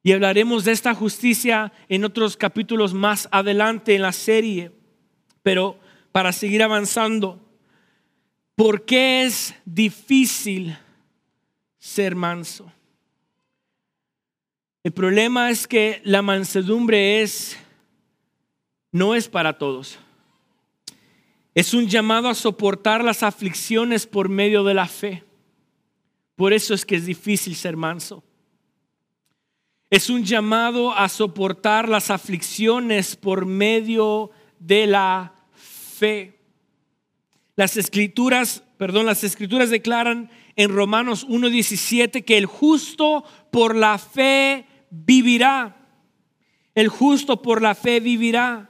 Y 0.02 0.12
hablaremos 0.12 0.65
de 0.65 0.72
esta 0.72 0.93
justicia 0.93 1.72
en 1.88 2.04
otros 2.04 2.36
capítulos 2.36 2.93
más 2.93 3.30
adelante 3.32 3.96
en 3.96 4.02
la 4.02 4.12
serie. 4.12 4.72
Pero 5.43 5.80
para 6.12 6.32
seguir 6.34 6.63
avanzando, 6.63 7.39
¿por 8.56 8.86
qué 8.86 9.24
es 9.24 9.56
difícil 9.65 10.78
ser 11.80 12.15
manso? 12.15 12.72
El 14.84 14.91
problema 14.91 15.50
es 15.50 15.65
que 15.65 16.02
la 16.04 16.22
mansedumbre 16.22 17.22
es 17.22 17.58
no 18.91 19.15
es 19.15 19.30
para 19.30 19.58
todos. 19.58 19.98
Es 21.56 21.74
un 21.74 21.88
llamado 21.88 22.28
a 22.28 22.36
soportar 22.36 23.02
las 23.02 23.24
aflicciones 23.24 24.06
por 24.06 24.28
medio 24.28 24.63
de 24.65 24.74
la 24.74 24.88
fe. 24.88 25.24
Por 26.36 26.52
eso 26.52 26.74
es 26.74 26.86
que 26.86 26.96
es 26.96 27.06
difícil 27.06 27.56
ser 27.56 27.78
manso. 27.78 28.24
Es 29.89 30.10
un 30.10 30.26
llamado 30.26 30.91
a 30.91 31.08
soportar 31.08 31.88
las 31.88 32.10
aflicciones 32.10 33.15
por 33.15 33.46
medio 33.46 34.32
de 34.60 34.88
la 34.88 35.34
fe. 35.56 36.39
Las 37.56 37.78
escrituras, 37.78 38.63
perdón, 38.78 39.06
las 39.06 39.24
escrituras 39.24 39.69
declaran 39.69 40.30
en 40.58 40.72
Romanos 40.72 41.26
1:17 41.30 42.26
que 42.26 42.38
el 42.38 42.48
justo 42.48 43.24
por 43.50 43.76
la 43.76 43.98
fe 43.98 44.65
vivirá. 44.93 45.75
El 46.75 46.88
justo 46.88 47.41
por 47.41 47.62
la 47.62 47.75
fe 47.75 47.99
vivirá. 47.99 48.69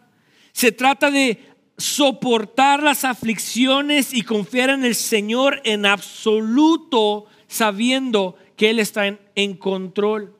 Se 0.51 0.71
trata 0.71 1.11
de 1.11 1.39
soportar 1.77 2.83
las 2.83 3.03
aflicciones 3.03 4.13
y 4.13 4.21
confiar 4.21 4.69
en 4.69 4.85
el 4.85 4.95
Señor 4.95 5.61
en 5.63 5.85
absoluto 5.85 7.25
sabiendo 7.47 8.37
que 8.55 8.69
Él 8.69 8.79
está 8.79 9.07
en, 9.35 9.57
control. 9.57 10.35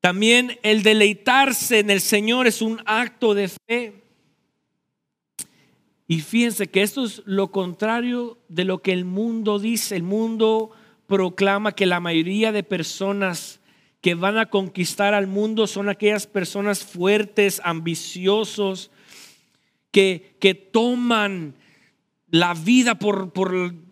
También 0.00 0.58
el 0.62 0.82
deleitarse 0.82 1.80
en 1.80 1.90
el 1.90 2.00
Señor 2.00 2.46
es 2.46 2.62
un 2.62 2.80
acto 2.86 3.34
de 3.34 3.48
fe. 3.48 4.02
Y 6.06 6.20
fíjense 6.20 6.68
que 6.68 6.82
esto 6.82 7.04
es 7.04 7.22
lo 7.26 7.50
contrario 7.50 8.38
de 8.48 8.64
lo 8.64 8.80
que 8.80 8.92
el 8.92 9.04
mundo 9.04 9.58
dice. 9.58 9.96
El 9.96 10.04
mundo 10.04 10.70
proclama 11.06 11.72
que 11.72 11.86
la 11.86 12.00
mayoría 12.00 12.52
de 12.52 12.62
personas 12.62 13.57
que 14.00 14.14
van 14.14 14.38
a 14.38 14.46
conquistar 14.46 15.14
al 15.14 15.26
mundo 15.26 15.66
son 15.66 15.88
aquellas 15.88 16.26
personas 16.26 16.84
fuertes, 16.84 17.60
ambiciosos, 17.64 18.90
que, 19.90 20.36
que 20.40 20.54
toman 20.54 21.54
la 22.30 22.52
vida 22.52 22.98
por, 22.98 23.32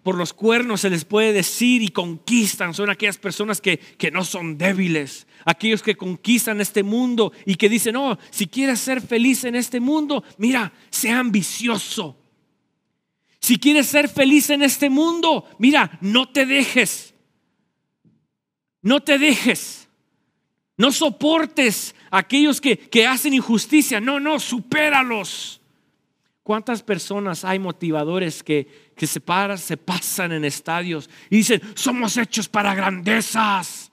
los 0.05 0.33
cuernos, 0.35 0.83
se 0.83 0.91
les 0.91 1.05
puede 1.05 1.33
decir, 1.33 1.83
y 1.83 1.89
conquistan. 1.89 2.75
Son 2.75 2.91
aquellas 2.91 3.17
personas 3.17 3.61
que, 3.61 3.79
que, 3.79 4.11
no 4.11 4.25
son 4.25 4.59
débiles, 4.59 5.27
aquellos 5.45 5.83
que 5.83 5.97
conquistan 5.97 6.61
este 6.61 6.83
mundo 6.83 7.33
y 7.47 7.55
que 7.55 7.69
dicen, 7.69 7.95
no, 7.95 8.19
si 8.31 8.47
quieres 8.47 8.81
ser 8.81 9.01
feliz 9.01 9.45
en 9.45 9.55
este 9.55 9.81
mundo, 9.81 10.23
mira, 10.39 10.73
sea 10.91 11.19
ambicioso. 11.19 12.17
Si 13.41 13.59
quieres 13.59 13.87
ser 13.87 14.09
feliz 14.09 14.51
en 14.51 14.63
este 14.63 14.91
mundo, 14.91 15.45
mira, 15.59 15.99
no 16.01 16.29
te 16.29 16.45
dejes. 16.47 17.15
No 18.83 19.01
te 19.01 19.19
dejes. 19.19 19.86
No 20.77 20.93
soportes 20.93 21.95
a 22.11 22.19
aquellos 22.19 22.61
que, 22.61 22.79
que 22.79 23.07
hacen 23.07 23.35
injusticia. 23.35 24.01
No, 24.01 24.21
no, 24.21 24.39
supéralos. 24.39 25.61
¿Cuántas 26.43 26.83
personas 26.83 27.45
hay 27.45 27.59
motivadores 27.59 28.43
que, 28.43 28.93
que 28.97 29.07
se, 29.07 29.21
paran, 29.21 29.59
se 29.59 29.77
pasan 29.77 30.33
en 30.33 30.45
estadios 30.45 31.11
y 31.29 31.39
dicen, 31.39 31.61
somos 31.75 32.17
hechos 32.17 32.49
para 32.49 32.75
grandezas? 32.75 33.91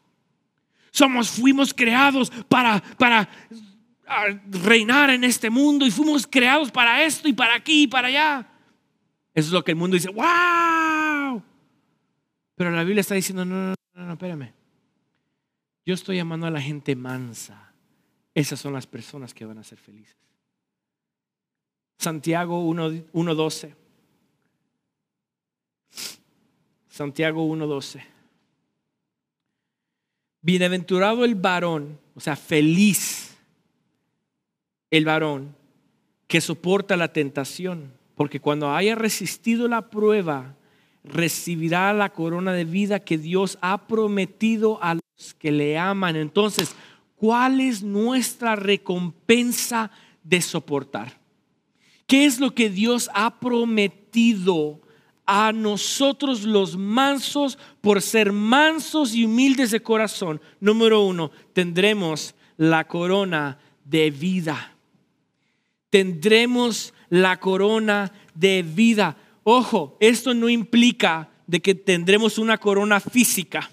Somos, 0.92 1.32
fuimos 1.32 1.74
creados 1.74 2.30
para, 2.48 2.80
para 3.00 3.28
ah, 4.08 4.26
reinar 4.46 5.10
en 5.10 5.24
este 5.24 5.50
mundo 5.50 5.88
y 5.88 5.92
fuimos 5.92 6.28
creados 6.28 6.70
para 6.70 7.04
esto 7.04 7.28
y 7.28 7.34
para 7.34 7.56
aquí 7.56 7.84
y 7.84 7.88
para 7.88 8.10
allá. 8.10 8.48
Eso 9.34 9.48
es 9.48 9.54
lo 9.54 9.64
que 9.64 9.72
el 9.72 9.78
mundo 9.78 9.96
dice, 9.96 10.10
wow. 10.10 11.42
Pero 12.56 12.70
la 12.70 12.84
Biblia 12.84 13.02
está 13.02 13.16
diciendo, 13.16 13.44
no, 13.44 13.70
no, 13.70 13.76
no, 13.96 14.06
no, 14.06 14.14
espérame. 14.14 14.54
Yo 15.86 15.94
estoy 15.94 16.18
llamando 16.18 16.48
a 16.48 16.52
la 16.52 16.62
gente 16.62 16.96
mansa. 16.96 17.74
Esas 18.34 18.60
son 18.60 18.74
las 18.74 18.88
personas 18.88 19.34
que 19.34 19.46
van 19.46 19.58
a 19.58 19.64
ser 19.64 19.78
felices. 19.78 20.16
Santiago 21.98 22.62
1.12. 22.70 23.76
Santiago 26.90 27.48
1.12. 27.48 28.04
Bienaventurado 30.42 31.24
el 31.24 31.36
varón, 31.36 32.00
o 32.16 32.20
sea, 32.20 32.36
feliz 32.36 33.38
el 34.92 35.06
varón 35.06 35.56
que 36.28 36.42
soporta 36.42 36.98
la 36.98 37.14
tentación, 37.14 37.94
porque 38.16 38.40
cuando 38.40 38.72
haya 38.72 38.96
resistido 38.96 39.68
la 39.68 39.90
prueba, 39.90 40.56
recibirá 41.04 41.94
la 41.94 42.10
corona 42.10 42.54
de 42.54 42.66
vida 42.66 43.00
que 43.00 43.18
Dios 43.18 43.58
ha 43.62 43.88
prometido 43.88 44.84
a 44.84 45.00
que 45.40 45.52
le 45.52 45.78
aman. 45.78 46.16
Entonces, 46.16 46.76
¿cuál 47.16 47.60
es 47.62 47.84
nuestra 47.84 48.56
recompensa 48.56 49.92
de 50.24 50.42
soportar? 50.42 51.20
¿Qué 52.08 52.26
es 52.26 52.40
lo 52.40 52.54
que 52.54 52.70
Dios 52.70 53.10
ha 53.14 53.40
prometido 53.40 54.82
a 55.26 55.54
nosotros 55.54 56.44
los 56.44 56.76
mansos 56.76 57.58
por 57.82 58.02
ser 58.02 58.32
mansos 58.32 59.16
y 59.16 59.26
humildes 59.26 59.72
de 59.72 59.82
corazón? 59.82 60.42
Número 60.60 61.06
uno, 61.06 61.32
tendremos 61.54 62.36
la 62.58 62.88
corona 62.88 63.58
de 63.86 64.12
vida. 64.12 64.76
Tendremos 65.90 66.94
la 67.10 67.40
corona 67.40 68.12
de 68.34 68.64
vida. 68.64 69.16
Ojo, 69.44 69.98
esto 70.00 70.34
no 70.34 70.50
implica 70.50 71.30
de 71.48 71.62
que 71.62 71.76
tendremos 71.76 72.38
una 72.38 72.58
corona 72.58 73.00
física. 73.00 73.70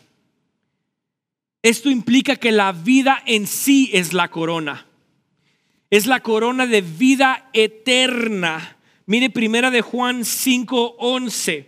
Esto 1.62 1.90
implica 1.90 2.36
que 2.36 2.52
la 2.52 2.72
vida 2.72 3.22
en 3.26 3.46
sí 3.46 3.90
es 3.92 4.12
la 4.12 4.28
corona 4.28 4.86
es 5.90 6.06
la 6.06 6.20
corona 6.20 6.66
de 6.66 6.80
vida 6.80 7.50
eterna. 7.52 8.76
Mire 9.06 9.28
primera 9.28 9.70
de 9.70 9.82
Juan 9.82 10.24
5:11. 10.24 11.66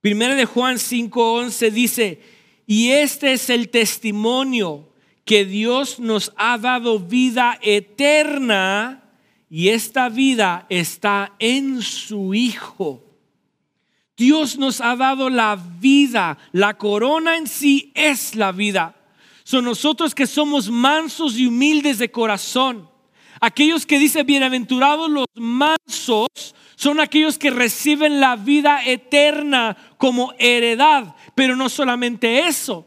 Primera 0.00 0.34
de 0.34 0.44
Juan 0.44 0.78
5:11 0.78 1.70
dice, 1.70 2.20
"Y 2.66 2.90
este 2.90 3.32
es 3.32 3.48
el 3.48 3.68
testimonio 3.68 4.92
que 5.24 5.44
Dios 5.44 6.00
nos 6.00 6.32
ha 6.36 6.58
dado 6.58 6.98
vida 6.98 7.58
eterna 7.62 9.04
y 9.48 9.68
esta 9.68 10.08
vida 10.08 10.66
está 10.68 11.34
en 11.38 11.82
su 11.82 12.34
Hijo." 12.34 13.04
Dios 14.16 14.58
nos 14.58 14.80
ha 14.80 14.96
dado 14.96 15.30
la 15.30 15.56
vida, 15.56 16.38
la 16.52 16.78
corona 16.78 17.36
en 17.36 17.46
sí 17.46 17.92
es 17.94 18.34
la 18.34 18.52
vida. 18.52 18.96
Son 19.44 19.64
nosotros 19.64 20.14
que 20.14 20.26
somos 20.26 20.70
mansos 20.70 21.38
y 21.38 21.46
humildes 21.46 21.98
de 21.98 22.10
corazón 22.10 22.88
Aquellos 23.40 23.86
que 23.86 23.98
dice 23.98 24.22
bienaventurados 24.22 25.10
los 25.10 25.26
mansos 25.34 26.28
son 26.74 27.00
aquellos 27.00 27.36
que 27.38 27.50
reciben 27.50 28.20
la 28.20 28.36
vida 28.36 28.82
eterna 28.84 29.76
como 29.98 30.32
heredad. 30.38 31.16
Pero 31.34 31.56
no 31.56 31.68
solamente 31.68 32.46
eso, 32.46 32.86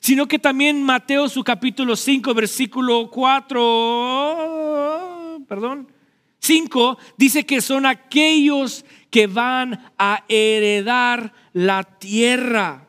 sino 0.00 0.26
que 0.26 0.40
también 0.40 0.82
Mateo 0.82 1.28
su 1.28 1.44
capítulo 1.44 1.94
5, 1.96 2.32
versículo 2.34 3.10
4, 3.10 5.42
perdón, 5.48 5.92
5 6.40 6.98
dice 7.16 7.46
que 7.46 7.60
son 7.60 7.86
aquellos 7.86 8.84
que 9.14 9.28
van 9.28 9.92
a 9.96 10.24
heredar 10.28 11.32
la 11.52 11.84
tierra. 11.84 12.88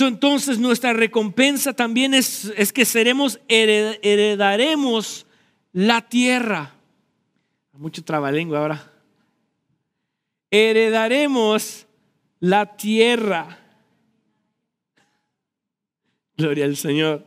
entonces 0.00 0.58
nuestra 0.58 0.94
recompensa 0.94 1.74
también 1.74 2.14
es, 2.14 2.50
es 2.56 2.72
que 2.72 2.86
seremos, 2.86 3.38
heredaremos 3.46 5.26
la 5.74 6.08
tierra. 6.08 6.72
Mucho 7.74 8.02
trabalengua 8.02 8.60
ahora. 8.60 8.90
Heredaremos 10.50 11.86
la 12.40 12.74
tierra. 12.78 13.58
Gloria 16.38 16.64
al 16.64 16.78
Señor. 16.78 17.26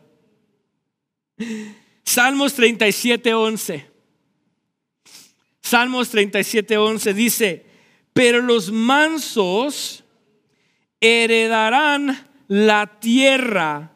Salmos 2.04 2.56
37, 2.56 3.32
11. 3.32 3.86
Salmos 5.62 6.10
37, 6.10 6.78
11 6.78 7.14
dice, 7.14 7.71
pero 8.14 8.42
los 8.42 8.72
mansos 8.72 10.04
heredarán 11.00 12.28
la 12.48 13.00
tierra 13.00 13.94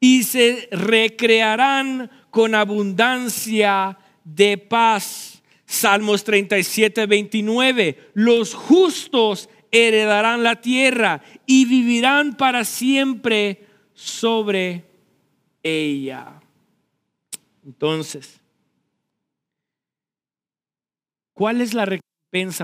y 0.00 0.24
se 0.24 0.68
recrearán 0.70 2.10
con 2.30 2.54
abundancia 2.54 3.98
de 4.24 4.58
paz. 4.58 5.42
Salmos 5.64 6.22
37, 6.24 7.06
29. 7.06 8.10
Los 8.14 8.54
justos 8.54 9.48
heredarán 9.70 10.42
la 10.42 10.60
tierra 10.60 11.22
y 11.46 11.64
vivirán 11.64 12.36
para 12.36 12.64
siempre 12.64 13.66
sobre 13.94 14.84
ella. 15.62 16.40
Entonces, 17.64 18.40
¿cuál 21.32 21.60
es 21.60 21.74
la 21.74 21.84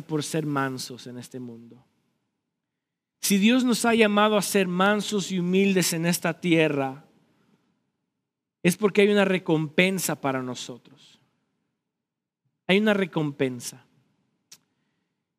por 0.06 0.22
ser 0.22 0.46
mansos 0.46 1.06
en 1.06 1.18
este 1.18 1.40
mundo? 1.40 1.84
Si 3.20 3.38
Dios 3.38 3.64
nos 3.64 3.84
ha 3.84 3.94
llamado 3.94 4.36
a 4.36 4.42
ser 4.42 4.66
mansos 4.66 5.30
y 5.30 5.38
humildes 5.38 5.92
en 5.92 6.06
esta 6.06 6.40
tierra, 6.40 7.04
es 8.62 8.76
porque 8.76 9.02
hay 9.02 9.08
una 9.08 9.24
recompensa 9.24 10.20
para 10.20 10.42
nosotros. 10.42 11.20
Hay 12.66 12.78
una 12.78 12.94
recompensa. 12.94 13.86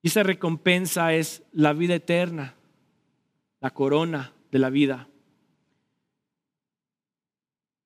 Y 0.01 0.07
esa 0.07 0.23
recompensa 0.23 1.13
es 1.13 1.43
la 1.51 1.73
vida 1.73 1.95
eterna, 1.95 2.55
la 3.59 3.71
corona 3.71 4.33
de 4.51 4.59
la 4.59 4.69
vida. 4.69 5.09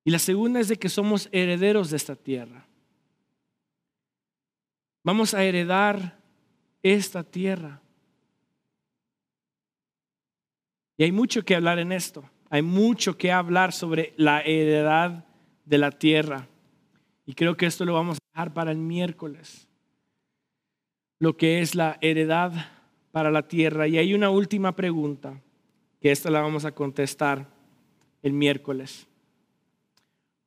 Y 0.04 0.10
la 0.10 0.18
segunda 0.18 0.60
es 0.60 0.68
de 0.68 0.78
que 0.78 0.88
somos 0.88 1.28
herederos 1.32 1.90
de 1.90 1.96
esta 1.96 2.16
tierra. 2.16 2.66
Vamos 5.04 5.34
a 5.34 5.44
heredar 5.44 6.17
esta 6.92 7.22
tierra. 7.22 7.80
Y 10.96 11.04
hay 11.04 11.12
mucho 11.12 11.44
que 11.44 11.54
hablar 11.54 11.78
en 11.78 11.92
esto. 11.92 12.28
Hay 12.50 12.62
mucho 12.62 13.16
que 13.16 13.30
hablar 13.30 13.72
sobre 13.72 14.14
la 14.16 14.40
heredad 14.40 15.24
de 15.64 15.78
la 15.78 15.92
tierra. 15.92 16.48
Y 17.26 17.34
creo 17.34 17.56
que 17.56 17.66
esto 17.66 17.84
lo 17.84 17.94
vamos 17.94 18.16
a 18.16 18.26
dejar 18.32 18.54
para 18.54 18.72
el 18.72 18.78
miércoles. 18.78 19.68
Lo 21.20 21.36
que 21.36 21.60
es 21.60 21.74
la 21.74 21.98
heredad 22.00 22.52
para 23.12 23.30
la 23.30 23.46
tierra. 23.46 23.86
Y 23.86 23.98
hay 23.98 24.14
una 24.14 24.30
última 24.30 24.74
pregunta, 24.74 25.40
que 26.00 26.10
esta 26.10 26.30
la 26.30 26.40
vamos 26.40 26.64
a 26.64 26.72
contestar 26.72 27.46
el 28.22 28.32
miércoles. 28.32 29.06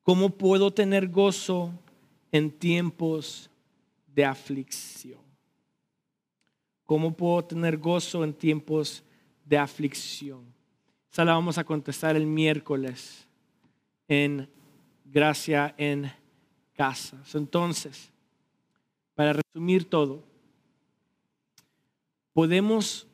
¿Cómo 0.04 0.32
puedo 0.32 0.72
tener 0.72 1.08
gozo 1.08 1.72
en 2.32 2.52
tiempos 2.52 3.50
de 4.08 4.26
aflicción? 4.26 5.31
¿Cómo 6.92 7.14
puedo 7.14 7.42
tener 7.46 7.78
gozo 7.78 8.22
en 8.22 8.34
tiempos 8.34 9.02
de 9.46 9.58
aflicción? 9.58 10.44
Esa 11.10 11.24
la 11.24 11.36
vamos 11.36 11.58
a 11.58 11.64
contestar 11.64 12.18
el 12.18 12.26
miércoles 12.26 13.26
en 14.10 14.50
gracia 15.06 15.74
en 15.78 16.12
casa. 16.74 17.24
Entonces, 17.34 18.12
para 19.16 19.32
resumir 19.32 19.90
todo, 19.90 20.22
podemos 22.34 23.08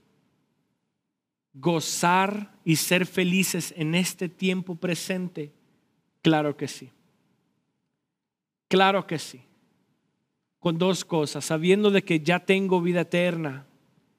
gozar 1.53 2.51
y 2.65 2.77
ser 2.77 3.05
felices 3.05 3.75
en 3.77 3.93
este 3.93 4.27
tiempo 4.27 4.73
presente. 4.73 5.53
Claro 6.23 6.57
que 6.57 6.67
sí. 6.67 6.89
Claro 8.69 9.05
que 9.05 9.19
sí. 9.19 9.46
Con 10.67 10.77
dos 10.77 11.05
cosas, 11.05 11.45
sabiendo 11.45 11.91
de 11.91 12.03
que 12.03 12.19
ya 12.19 12.39
tengo 12.39 12.81
vida 12.81 12.99
eterna, 12.99 13.65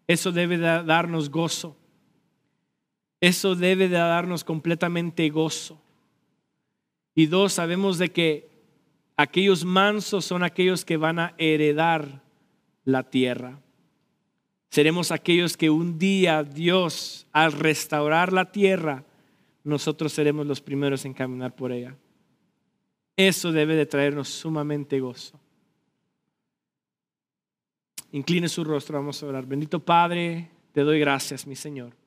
eso 0.07 0.33
debe 0.33 0.57
darnos 0.57 1.29
gozo. 1.29 1.77
Eso 3.21 3.55
debe 3.55 3.91
de 3.91 3.99
darnos 3.99 4.45
completamente 4.45 5.29
gozo. 5.29 5.79
Y 7.15 7.27
dos, 7.27 7.53
sabemos 7.53 7.99
de 7.99 8.13
que 8.13 8.49
aquellos 9.15 9.67
mansos 9.67 10.25
son 10.25 10.43
aquellos 10.43 10.87
que 10.87 10.97
van 10.97 11.19
a 11.19 11.35
heredar 11.37 12.23
la 12.83 13.03
tierra. 13.11 13.61
Seremos 14.71 15.13
aquellos 15.13 15.55
que 15.55 15.69
un 15.69 15.99
día 15.99 16.45
Dios, 16.45 17.27
al 17.31 17.53
restaurar 17.53 18.33
la 18.33 18.51
tierra, 18.53 19.05
nosotros 19.65 20.15
seremos 20.15 20.47
los 20.47 20.63
primeros 20.63 21.05
en 21.05 21.13
caminar 21.13 21.55
por 21.55 21.73
ella. 21.73 21.95
Eso 23.19 23.53
debe 23.53 23.75
de 23.75 23.85
traernos 23.85 24.31
sumamente 24.31 24.99
gozo. 24.99 25.39
Incline 28.13 28.49
su 28.49 28.65
rostro, 28.65 28.99
vamos 28.99 29.23
a 29.23 29.27
orar. 29.27 29.47
Bendito 29.47 29.81
Padre, 29.81 30.51
te 30.73 30.83
doy 30.83 30.99
gracias, 30.99 31.47
mi 31.47 31.57
Señor 31.57 31.98